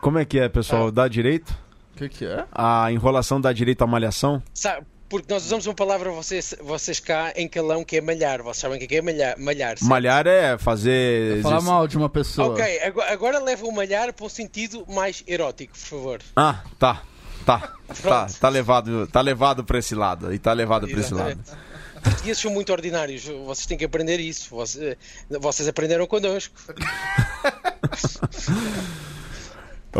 [0.01, 0.91] Como é que é, pessoal?
[0.91, 1.49] Dá direito?
[1.93, 2.45] O que, que é?
[2.51, 4.41] A enrolação dá direito à malhação?
[4.53, 8.41] Sabe, porque nós usamos uma palavra, vocês, vocês cá, em calão, que é malhar.
[8.43, 9.35] Vocês sabem o que é malhar?
[9.39, 9.85] Malhar, certo?
[9.89, 11.41] Malhar é fazer.
[11.41, 12.49] Falar exerc- mal de uma pessoa.
[12.53, 16.19] Ok, agora, agora leva o malhar para um sentido mais erótico, por favor.
[16.35, 17.01] Ah, tá.
[17.45, 17.71] Tá.
[18.03, 20.33] Tá, tá levado, tá levado para esse lado.
[20.33, 21.39] E tá levado para esse lado.
[22.10, 24.55] Portugueses são muito ordinários, vocês têm que aprender isso.
[24.55, 24.97] Vocês,
[25.30, 26.55] vocês aprenderam connosco.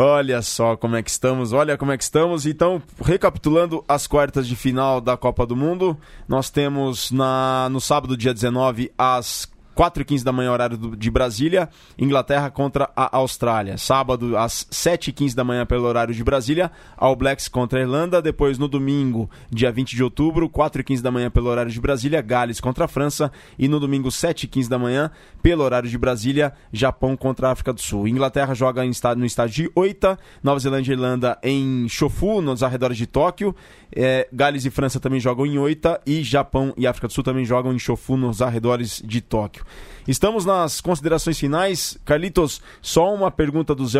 [0.00, 2.46] Olha só como é que estamos, olha como é que estamos.
[2.46, 5.98] Então, recapitulando as quartas de final da Copa do Mundo,
[6.28, 12.50] nós temos na, no sábado, dia 19, às 4h15 da manhã, horário de Brasília, Inglaterra
[12.50, 13.78] contra a Austrália.
[13.78, 18.20] Sábado, às 7h15 da manhã, pelo horário de Brasília, All Blacks contra a Irlanda.
[18.20, 22.58] Depois, no domingo, dia 20 de outubro, 4h15 da manhã, pelo horário de Brasília, Gales
[22.58, 23.30] contra a França.
[23.56, 27.80] E no domingo, 7h15 da manhã, pelo horário de Brasília, Japão contra a África do
[27.80, 28.08] Sul.
[28.08, 28.82] Inglaterra joga
[29.14, 33.54] no estádio de Oita, Nova Zelândia e Irlanda em Shofu, nos arredores de Tóquio.
[33.94, 37.44] É, Gales e França também jogam em Oita e Japão e África do Sul também
[37.44, 39.67] jogam em Shofu, nos arredores de Tóquio.
[40.06, 41.98] Estamos nas considerações finais.
[42.04, 43.98] Carlitos, só uma pergunta do Zé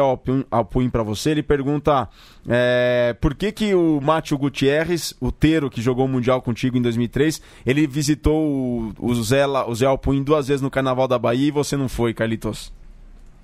[0.50, 1.30] Alpuim, para você.
[1.30, 2.08] Ele pergunta
[2.48, 6.82] é, por que, que o Mátio Gutierrez, o Teiro que jogou o Mundial contigo em
[6.82, 11.48] 2003, ele visitou o, o, Zé, o Zé Alpuim duas vezes no Carnaval da Bahia
[11.48, 12.72] e você não foi, Carlitos?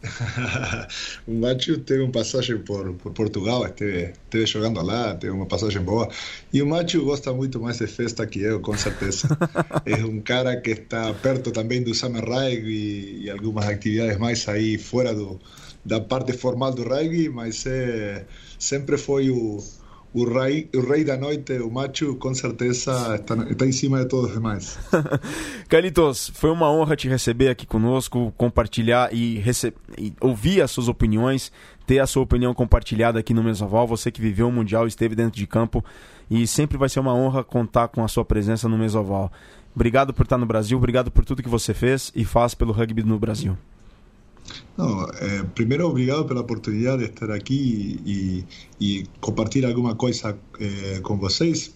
[1.27, 5.83] o Macho teve uma passagem por, por Portugal, esteve, esteve jogando lá, teve uma passagem
[5.83, 6.09] boa.
[6.53, 9.29] E o Macho gosta muito mais de festa que eu, com certeza.
[9.87, 14.79] é um cara que está perto também do Summer Rugby e, algumas atividades mais aí
[14.79, 15.41] fora do,
[15.85, 18.25] da parte formal do rugby, mas é,
[18.59, 19.63] sempre foi o,
[20.15, 24.07] o, rei, o rei da noite, o Macho, com certeza está, está em cima de
[24.09, 24.79] todos os demais.
[25.69, 30.89] Carlitos, foi uma honra te receber aqui conosco, compartilhar e, rece- e ouvir as suas
[30.89, 31.51] opiniões,
[31.87, 33.87] ter a sua opinião compartilhada aqui no Mesoval.
[33.87, 35.85] Você que viveu o Mundial, esteve dentro de campo
[36.31, 39.31] e sempre vai ser uma honra contar com a sua presença no Mesoval.
[39.75, 43.03] Obrigado por estar no Brasil, obrigado por tudo que você fez e faz pelo rugby
[43.03, 43.59] no Brasil.
[44.77, 48.45] No, eh, primero, obrigado por la oportunidad de estar aquí y,
[48.79, 51.75] y compartir alguna cosa eh, con vocês.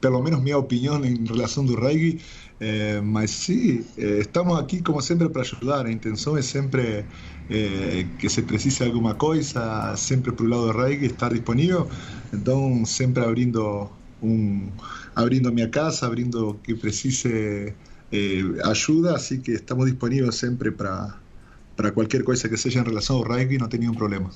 [0.00, 2.20] Pelo menos mi opinión en relación do rugby.
[2.60, 5.86] Eh, mas sí, eh, estamos aquí como siempre para ayudar.
[5.86, 7.06] La intención es siempre
[7.48, 11.88] eh, que se precise alguna cosa, siempre por el lado do rugby, estar disponível.
[12.32, 13.90] Então, sempre abrindo
[14.22, 14.70] um,
[15.16, 17.74] abrindo minha casa, abrindo que precise
[18.12, 19.16] eh, ajuda.
[19.16, 21.20] Así que estamos disponíveis sempre para
[21.78, 24.28] para qualquer coisa que seja em relação ao rugby, não tem nenhum problema.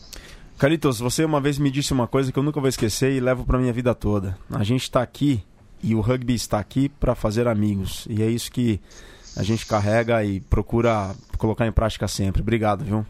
[0.57, 3.45] Carlitos, você uma vez me disse uma coisa que eu nunca vou esquecer e levo
[3.45, 4.39] para minha vida toda.
[4.49, 5.43] A gente está aqui
[5.83, 8.07] e o rugby está aqui para fazer amigos.
[8.09, 8.79] E é isso que
[9.37, 12.43] a gente carrega e procura colocar em prática sempre.
[12.43, 13.05] Obrigado, viu?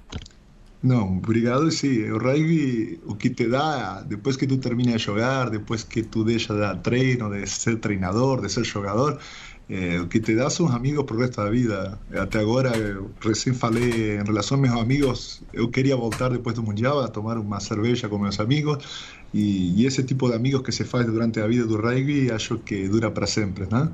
[0.83, 1.71] Não, obrigado.
[1.71, 6.03] Sim, o rugby, o que te dá, depois que tu termina de jogar, depois que
[6.03, 9.19] tu deixa de dar treino, de ser treinador, de ser jogador,
[9.75, 11.99] eh, que te dá são amigos pro resto da vida.
[12.15, 16.63] Até agora, eu recém falei em relação aos meus amigos, eu queria voltar depois do
[16.63, 18.85] Mundial a tomar uma cerveja com meus amigos.
[19.33, 22.59] E, e esse tipo de amigos que se faz durante a vida do rugby, acho
[22.59, 23.67] que dura para sempre.
[23.71, 23.89] Né?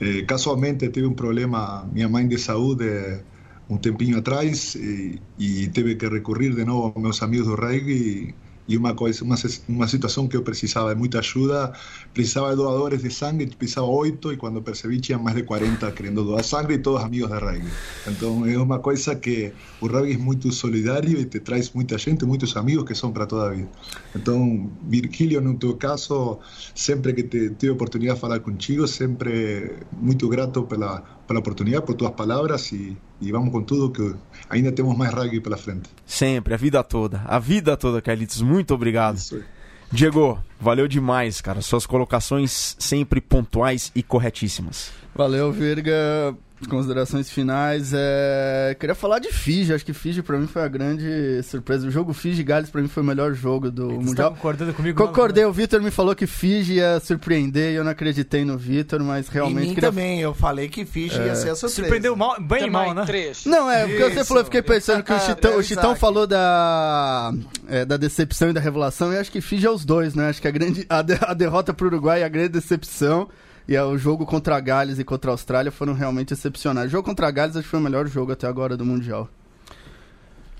[0.00, 3.20] Eh, casualmente, tive um problema, minha mãe de saúde
[3.68, 8.34] um tempinho atrás e, e teve que recorrer de novo aos meus amigos do rugby
[8.68, 9.36] e uma coisa uma,
[9.68, 11.72] uma situação que eu precisava de muita ajuda
[12.12, 16.22] precisava de doadores de sangue precisava oito e quando percebi tinha mais de 40 querendo
[16.22, 17.70] doar sangue e todos amigos de rugby.
[18.06, 22.26] Então é uma coisa que o rugby é muito solidário e te traz muita gente
[22.26, 23.68] muitos amigos que são para toda a vida.
[24.14, 26.38] Então Virgílio no teu caso
[26.74, 31.94] sempre que te, tive oportunidade de falar contigo sempre muito grato pela pela oportunidade por
[31.94, 34.14] tuas palavras e e vamos com tudo que
[34.48, 35.88] ainda temos mais rugby pela frente.
[36.06, 37.22] Sempre, a vida toda.
[37.26, 38.40] A vida toda, Carlitos.
[38.42, 39.16] Muito obrigado.
[39.16, 39.42] Isso.
[39.90, 41.62] Diego, valeu demais, cara.
[41.62, 44.90] Suas colocações sempre pontuais e corretíssimas.
[45.14, 46.36] Valeu, Virga
[46.66, 47.92] considerações finais.
[47.94, 48.76] É...
[48.78, 49.72] Queria falar de Fiji.
[49.72, 51.86] Acho que Fiji pra mim foi a grande surpresa.
[51.86, 54.30] O jogo Fiji Gales pra mim foi o melhor jogo do Você Mundial.
[54.30, 55.06] Tá concordando comigo?
[55.06, 55.44] Concordei.
[55.44, 55.52] Não, né?
[55.52, 59.28] O Vitor me falou que Fiji ia surpreender e eu não acreditei no Vitor, mas
[59.28, 59.72] realmente.
[59.72, 59.90] E queria...
[59.90, 60.20] também.
[60.20, 61.26] Eu falei que Fiji é...
[61.26, 61.68] ia ser a surpresa.
[61.74, 63.04] Surpreendeu mal, bem Também mal, né?
[63.06, 63.44] Três.
[63.44, 64.14] Não, é, porque Isso.
[64.14, 67.32] você falou, eu fiquei pensando que o Chitão, o Chitão falou da,
[67.68, 70.28] é, da decepção e da revelação, e acho que Fiji é os dois, né?
[70.28, 73.28] Acho que a, grande, a, de, a derrota pro Uruguai é a grande decepção.
[73.68, 76.88] E é, o jogo contra a Gales e contra a Austrália foram realmente excepcionais.
[76.88, 79.28] O jogo contra a Gales acho que foi o melhor jogo até agora do Mundial.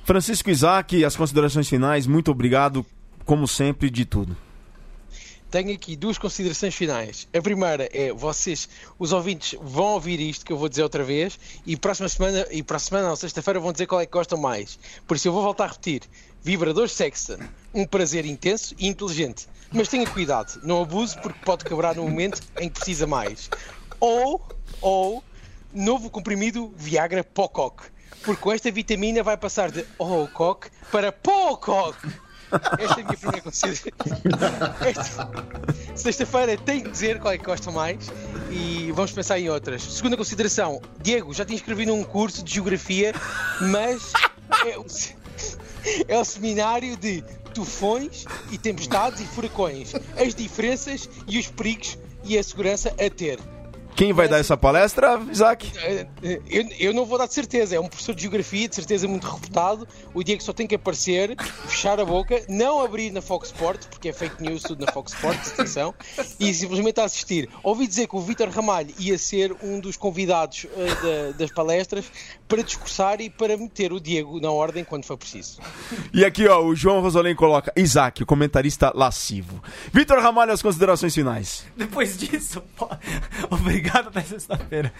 [0.04, 2.84] Francisco Isaac, as considerações finais, muito obrigado,
[3.24, 4.36] como sempre, de tudo.
[5.50, 7.26] Tenho aqui duas considerações finais.
[7.34, 11.38] A primeira é: vocês, os ouvintes, vão ouvir isto que eu vou dizer outra vez
[11.66, 14.38] e próxima semana, e para a semana, ou sexta-feira, vão dizer qual é que gostam
[14.38, 14.78] mais.
[15.06, 16.02] Por isso eu vou voltar a repetir:
[16.42, 17.38] Vibrador Sexton,
[17.72, 19.48] um prazer intenso e inteligente.
[19.72, 23.50] Mas tenha cuidado, não abuse porque pode quebrar no momento em que precisa mais.
[24.00, 24.42] Ou,
[24.80, 25.22] ou,
[25.72, 27.84] novo comprimido Viagra Pocock.
[28.22, 31.96] Porque com esta vitamina vai passar de Ocock para Pocock.
[32.78, 33.92] Esta é a minha primeira consideração.
[35.94, 38.10] Sexta-feira tem que dizer qual é que gosta mais
[38.50, 39.82] e vamos pensar em outras.
[39.82, 43.14] Segunda consideração: Diego, já te inscrevi num curso de geografia,
[43.60, 44.12] mas
[44.66, 44.86] é o,
[46.08, 52.38] é o seminário de tufões e tempestades e furacões, as diferenças e os perigos e
[52.38, 53.38] a segurança a ter.
[53.98, 55.72] Quem vai dar essa palestra, Isaac?
[55.76, 57.74] Eh, eh, eu, eu, não vou dar de certeza.
[57.74, 59.88] É um professor de geografia, de certeza muito reputado.
[60.14, 61.34] O dia que só tem que aparecer,
[61.66, 65.12] fechar a boca, não abrir na Fox Sports, porque é fake news tudo na Fox
[65.12, 65.92] Sports, atenção,
[66.38, 67.48] e simplesmente assistir.
[67.60, 72.04] Ouvi dizer que o Vítor Ramalho ia ser um dos convidados uh, das palestras
[72.48, 75.60] para discursar e para meter o Diego na ordem quando for preciso.
[76.12, 79.62] E aqui, ó, o João Rosolém coloca Isaac, o comentarista lascivo.
[79.92, 81.66] Vítor Ramalho, as considerações finais.
[81.76, 82.62] Depois disso,
[83.50, 84.92] obrigado Obrigado até sexta-feira.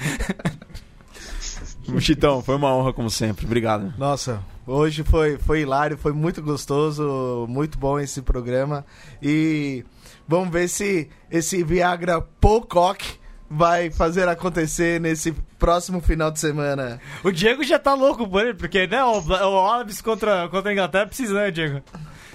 [2.01, 3.47] Chitão, foi uma honra como sempre.
[3.47, 3.93] Obrigado.
[3.97, 8.85] Nossa, hoje foi, foi hilário, foi muito gostoso, muito bom esse programa.
[9.23, 9.85] E
[10.27, 13.19] vamos ver se esse Viagra Pocock
[13.51, 17.01] vai fazer acontecer nesse próximo final de semana.
[17.25, 20.73] O Diego já tá louco por ele, porque né, o, o Alves contra, contra a
[20.73, 21.83] Inglaterra precisa, né, Diego?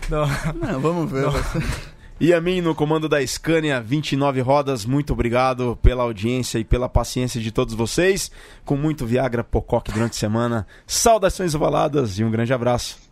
[0.10, 1.24] Não, Não vamos ver.
[1.24, 1.34] Não.
[2.20, 6.88] E a mim, no comando da Scania 29 Rodas, muito obrigado pela audiência e pela
[6.88, 8.32] paciência de todos vocês.
[8.64, 10.68] Com muito Viagra Pocoque durante a semana.
[10.88, 13.03] Saudações ovaladas e um grande abraço.